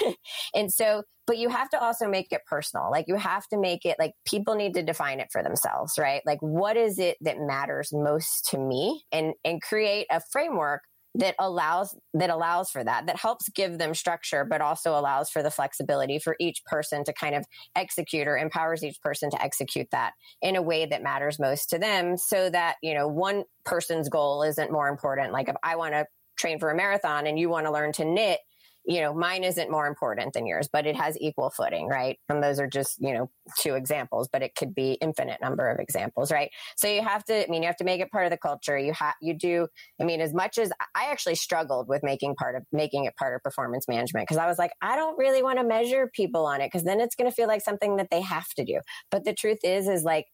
and 0.55 0.71
so, 0.71 1.03
but 1.25 1.37
you 1.37 1.49
have 1.49 1.69
to 1.69 1.81
also 1.81 2.07
make 2.07 2.31
it 2.31 2.41
personal. 2.45 2.91
Like 2.91 3.05
you 3.07 3.15
have 3.15 3.47
to 3.47 3.57
make 3.57 3.85
it 3.85 3.95
like 3.97 4.11
people 4.27 4.55
need 4.55 4.73
to 4.73 4.83
define 4.83 5.21
it 5.21 5.29
for 5.31 5.41
themselves, 5.41 5.93
right? 5.97 6.21
Like 6.25 6.39
what 6.41 6.75
is 6.75 6.99
it 6.99 7.17
that 7.21 7.37
matters 7.39 7.91
most 7.93 8.45
to 8.51 8.57
me 8.57 9.03
and 9.11 9.33
and 9.45 9.61
create 9.61 10.07
a 10.11 10.21
framework 10.31 10.81
that 11.15 11.35
allows 11.39 11.95
that 12.13 12.29
allows 12.29 12.69
for 12.69 12.83
that 12.83 13.05
that 13.05 13.17
helps 13.17 13.47
give 13.49 13.77
them 13.77 13.93
structure 13.93 14.45
but 14.45 14.61
also 14.61 14.97
allows 14.97 15.29
for 15.29 15.43
the 15.43 15.51
flexibility 15.51 16.17
for 16.17 16.35
each 16.39 16.63
person 16.65 17.03
to 17.03 17.13
kind 17.13 17.35
of 17.35 17.45
execute 17.75 18.27
or 18.27 18.37
empowers 18.37 18.83
each 18.83 18.99
person 19.01 19.29
to 19.29 19.41
execute 19.41 19.87
that 19.91 20.13
in 20.41 20.55
a 20.55 20.61
way 20.61 20.85
that 20.85 21.03
matters 21.03 21.39
most 21.39 21.69
to 21.69 21.77
them 21.77 22.17
so 22.17 22.49
that 22.49 22.75
you 22.81 22.93
know 22.93 23.07
one 23.07 23.43
person's 23.65 24.09
goal 24.09 24.43
isn't 24.43 24.71
more 24.71 24.87
important. 24.87 25.31
Like 25.31 25.49
if 25.49 25.55
i 25.63 25.75
want 25.75 25.93
to 25.93 26.05
train 26.37 26.59
for 26.59 26.71
a 26.71 26.75
marathon 26.75 27.27
and 27.27 27.37
you 27.37 27.49
want 27.49 27.65
to 27.65 27.71
learn 27.71 27.91
to 27.93 28.05
knit 28.05 28.39
you 28.85 29.01
know, 29.01 29.13
mine 29.13 29.43
isn't 29.43 29.71
more 29.71 29.87
important 29.87 30.33
than 30.33 30.45
yours, 30.45 30.67
but 30.71 30.85
it 30.85 30.95
has 30.95 31.17
equal 31.19 31.49
footing, 31.49 31.87
right? 31.87 32.19
And 32.29 32.43
those 32.43 32.59
are 32.59 32.67
just, 32.67 32.97
you 32.99 33.13
know, 33.13 33.29
two 33.59 33.75
examples, 33.75 34.27
but 34.31 34.41
it 34.41 34.55
could 34.55 34.75
be 34.75 34.93
infinite 34.93 35.39
number 35.41 35.69
of 35.69 35.79
examples, 35.79 36.31
right? 36.31 36.49
So 36.75 36.87
you 36.87 37.01
have 37.01 37.23
to, 37.25 37.45
I 37.45 37.49
mean, 37.49 37.63
you 37.63 37.67
have 37.67 37.77
to 37.77 37.83
make 37.83 38.01
it 38.01 38.11
part 38.11 38.25
of 38.25 38.31
the 38.31 38.37
culture. 38.37 38.77
You 38.77 38.93
have, 38.93 39.13
you 39.21 39.33
do, 39.33 39.67
I 40.01 40.03
mean, 40.03 40.21
as 40.21 40.33
much 40.33 40.57
as 40.57 40.71
I 40.95 41.05
actually 41.11 41.35
struggled 41.35 41.87
with 41.87 42.03
making 42.03 42.35
part 42.35 42.55
of, 42.55 42.63
making 42.71 43.05
it 43.05 43.15
part 43.15 43.35
of 43.35 43.41
performance 43.41 43.87
management 43.87 44.27
because 44.27 44.37
I 44.37 44.47
was 44.47 44.59
like, 44.59 44.71
I 44.81 44.95
don't 44.95 45.17
really 45.17 45.43
want 45.43 45.59
to 45.59 45.65
measure 45.65 46.09
people 46.13 46.45
on 46.45 46.61
it 46.61 46.67
because 46.67 46.83
then 46.83 46.99
it's 46.99 47.15
going 47.15 47.29
to 47.29 47.35
feel 47.35 47.47
like 47.47 47.61
something 47.61 47.97
that 47.97 48.09
they 48.11 48.21
have 48.21 48.49
to 48.57 48.65
do. 48.65 48.79
But 49.11 49.23
the 49.23 49.33
truth 49.33 49.59
is, 49.63 49.87
is 49.87 50.03
like, 50.03 50.27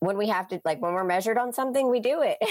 when 0.00 0.18
we 0.18 0.28
have 0.28 0.48
to 0.48 0.60
like 0.64 0.80
when 0.80 0.92
we're 0.92 1.04
measured 1.04 1.38
on 1.38 1.52
something 1.52 1.90
we 1.90 2.00
do 2.00 2.22
it. 2.22 2.38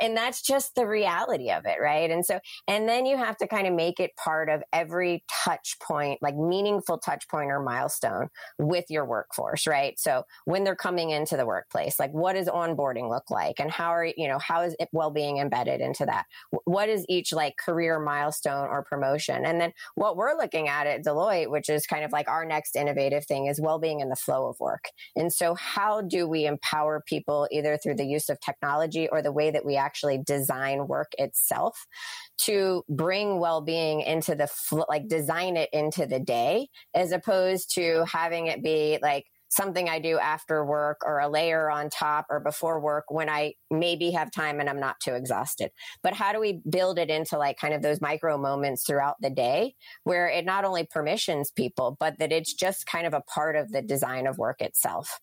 And 0.00 0.16
that's 0.16 0.42
just 0.42 0.74
the 0.76 0.86
reality 0.86 1.50
of 1.50 1.66
it 1.66 1.78
right? 1.80 2.10
And 2.10 2.24
so 2.24 2.38
and 2.68 2.88
then 2.88 3.06
you 3.06 3.16
have 3.16 3.36
to 3.38 3.46
kind 3.46 3.66
of 3.66 3.74
make 3.74 4.00
it 4.00 4.16
part 4.16 4.48
of 4.48 4.62
every 4.72 5.24
touch 5.44 5.76
point 5.82 6.20
like 6.22 6.36
meaningful 6.36 6.98
touch 6.98 7.28
point 7.28 7.50
or 7.50 7.60
milestone 7.60 8.28
with 8.58 8.86
your 8.88 9.04
workforce 9.04 9.66
right? 9.66 9.98
So 9.98 10.24
when 10.44 10.64
they're 10.64 10.76
coming 10.76 11.10
into 11.10 11.36
the 11.36 11.46
workplace 11.46 11.98
like 11.98 12.12
what 12.12 12.34
does 12.34 12.48
onboarding 12.48 13.10
look 13.10 13.30
like? 13.30 13.58
And 13.58 13.70
how 13.70 13.90
are 13.90 14.04
you 14.04 14.28
know 14.28 14.38
how 14.38 14.62
is 14.62 14.74
it 14.78 14.88
well-being 14.92 15.38
embedded 15.38 15.80
into 15.80 16.06
that? 16.06 16.24
What 16.64 16.88
is 16.88 17.04
each 17.08 17.32
like 17.32 17.56
career 17.56 17.98
milestone 17.98 18.68
or 18.68 18.84
promotion? 18.84 19.44
And 19.44 19.60
then 19.60 19.72
what 19.96 20.16
we're 20.16 20.36
looking 20.36 20.68
at 20.68 20.86
at 20.86 21.04
deloitte 21.04 21.50
which 21.50 21.68
is 21.68 21.86
kind 21.86 22.04
of 22.04 22.12
like 22.12 22.28
our 22.28 22.44
next 22.44 22.76
innovative 22.76 23.26
thing 23.26 23.46
is 23.46 23.60
well-being 23.60 24.00
in 24.00 24.08
the 24.08 24.16
flow 24.16 24.48
of 24.48 24.58
work. 24.60 24.84
And 25.16 25.32
so 25.32 25.54
how 25.54 26.00
do 26.00 26.19
we 26.28 26.46
empower 26.46 27.02
people 27.06 27.48
either 27.50 27.76
through 27.76 27.96
the 27.96 28.04
use 28.04 28.28
of 28.28 28.40
technology 28.40 29.08
or 29.08 29.22
the 29.22 29.32
way 29.32 29.50
that 29.50 29.64
we 29.64 29.76
actually 29.76 30.18
design 30.24 30.86
work 30.86 31.12
itself 31.18 31.86
to 32.38 32.84
bring 32.88 33.38
well-being 33.38 34.00
into 34.00 34.34
the 34.34 34.48
like 34.88 35.08
design 35.08 35.56
it 35.56 35.68
into 35.72 36.06
the 36.06 36.20
day 36.20 36.68
as 36.94 37.12
opposed 37.12 37.74
to 37.74 38.04
having 38.06 38.46
it 38.46 38.62
be 38.62 38.98
like 39.02 39.26
something 39.50 39.88
I 39.88 39.98
do 39.98 40.18
after 40.18 40.64
work 40.64 41.00
or 41.04 41.18
a 41.18 41.28
layer 41.28 41.70
on 41.70 41.90
top 41.90 42.26
or 42.30 42.40
before 42.40 42.80
work 42.80 43.06
when 43.08 43.28
I 43.28 43.54
maybe 43.70 44.12
have 44.12 44.30
time 44.30 44.60
and 44.60 44.70
I'm 44.70 44.80
not 44.80 45.00
too 45.00 45.14
exhausted. 45.14 45.72
But 46.02 46.14
how 46.14 46.32
do 46.32 46.40
we 46.40 46.60
build 46.70 46.98
it 46.98 47.10
into 47.10 47.36
like 47.36 47.58
kind 47.58 47.74
of 47.74 47.82
those 47.82 48.00
micro 48.00 48.38
moments 48.38 48.86
throughout 48.86 49.16
the 49.20 49.30
day 49.30 49.74
where 50.04 50.28
it 50.28 50.44
not 50.44 50.64
only 50.64 50.86
permissions 50.86 51.50
people, 51.50 51.96
but 51.98 52.18
that 52.20 52.32
it's 52.32 52.54
just 52.54 52.86
kind 52.86 53.06
of 53.06 53.12
a 53.12 53.22
part 53.22 53.56
of 53.56 53.72
the 53.72 53.82
design 53.82 54.26
of 54.26 54.38
work 54.38 54.60
itself? 54.62 55.20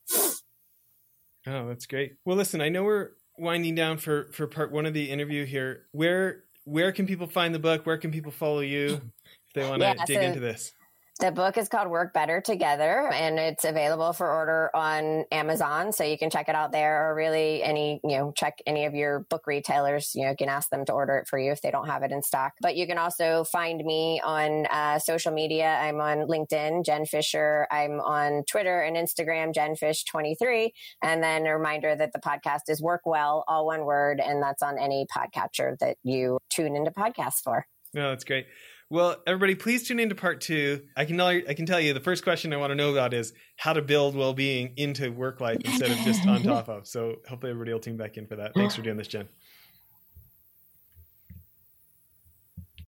Oh, 1.47 1.67
that's 1.67 1.85
great. 1.85 2.15
Well, 2.25 2.35
listen, 2.35 2.61
I 2.61 2.69
know 2.69 2.83
we're 2.83 3.11
winding 3.37 3.75
down 3.75 3.97
for 3.97 4.29
for 4.33 4.47
part 4.47 4.71
one 4.71 4.85
of 4.85 4.93
the 4.93 5.09
interview 5.09 5.45
here. 5.45 5.85
Where 5.91 6.43
where 6.65 6.91
can 6.91 7.07
people 7.07 7.27
find 7.27 7.55
the 7.55 7.59
book? 7.59 7.85
Where 7.85 7.97
can 7.97 8.11
people 8.11 8.31
follow 8.31 8.59
you 8.59 9.01
if 9.47 9.53
they 9.55 9.67
want 9.67 9.81
to 9.81 9.87
yeah, 9.87 10.05
dig 10.05 10.17
so 10.17 10.21
into 10.21 10.39
this? 10.39 10.73
The 11.19 11.31
book 11.31 11.57
is 11.57 11.67
called 11.67 11.89
Work 11.89 12.13
Better 12.13 12.41
Together 12.41 13.09
and 13.11 13.39
it's 13.39 13.65
available 13.65 14.13
for 14.13 14.29
order 14.29 14.69
on 14.75 15.25
Amazon. 15.31 15.91
So 15.91 16.03
you 16.03 16.15
can 16.15 16.29
check 16.29 16.47
it 16.47 16.53
out 16.53 16.71
there 16.71 17.09
or 17.09 17.15
really 17.15 17.63
any, 17.63 17.99
you 18.03 18.17
know, 18.17 18.31
check 18.35 18.59
any 18.67 18.85
of 18.85 18.93
your 18.93 19.21
book 19.31 19.47
retailers. 19.47 20.11
You 20.13 20.25
know, 20.25 20.31
you 20.31 20.37
can 20.37 20.47
ask 20.47 20.69
them 20.69 20.85
to 20.85 20.93
order 20.93 21.15
it 21.17 21.27
for 21.27 21.39
you 21.39 21.51
if 21.51 21.61
they 21.61 21.71
don't 21.71 21.87
have 21.87 22.03
it 22.03 22.11
in 22.11 22.21
stock. 22.21 22.53
But 22.61 22.75
you 22.75 22.85
can 22.85 22.99
also 22.99 23.45
find 23.45 23.83
me 23.83 24.21
on 24.23 24.67
uh, 24.67 24.99
social 24.99 25.31
media. 25.31 25.79
I'm 25.81 25.99
on 25.99 26.27
LinkedIn, 26.27 26.85
Jen 26.85 27.07
Fisher. 27.07 27.67
I'm 27.71 27.99
on 27.99 28.43
Twitter 28.47 28.81
and 28.81 28.95
Instagram, 28.95 29.55
JenFish23. 29.55 30.69
And 31.01 31.23
then 31.23 31.47
a 31.47 31.57
reminder 31.57 31.95
that 31.95 32.13
the 32.13 32.19
podcast 32.19 32.69
is 32.69 32.79
Work 32.79 33.01
Well, 33.05 33.43
all 33.47 33.65
one 33.65 33.85
word. 33.85 34.21
And 34.23 34.43
that's 34.43 34.61
on 34.61 34.77
any 34.77 35.07
podcatcher 35.11 35.79
that 35.79 35.97
you 36.03 36.37
tune 36.51 36.75
into 36.75 36.91
podcasts 36.91 37.41
for. 37.43 37.65
No, 37.95 38.09
that's 38.09 38.23
great. 38.23 38.45
Well, 38.89 39.17
everybody, 39.27 39.55
please 39.55 39.85
tune 39.85 39.99
into 39.99 40.15
part 40.15 40.39
two. 40.39 40.83
I 40.95 41.03
can 41.03 41.19
I 41.19 41.41
can 41.41 41.65
tell 41.65 41.79
you 41.79 41.93
the 41.93 41.99
first 41.99 42.23
question 42.23 42.53
I 42.53 42.57
want 42.57 42.71
to 42.71 42.75
know 42.75 42.91
about 42.91 43.13
is 43.13 43.33
how 43.57 43.73
to 43.73 43.81
build 43.81 44.15
well-being 44.15 44.75
into 44.77 45.11
work 45.11 45.41
life 45.41 45.57
instead 45.65 45.91
of 45.91 45.97
just 45.97 46.25
on 46.25 46.41
top 46.41 46.69
of. 46.69 46.87
So 46.87 47.17
hopefully 47.27 47.51
everybody 47.51 47.73
will 47.73 47.81
tune 47.81 47.97
back 47.97 48.15
in 48.15 48.27
for 48.27 48.37
that. 48.37 48.53
Thanks 48.53 48.75
for 48.75 48.81
doing 48.81 48.95
this, 48.95 49.09
Jen. 49.09 49.27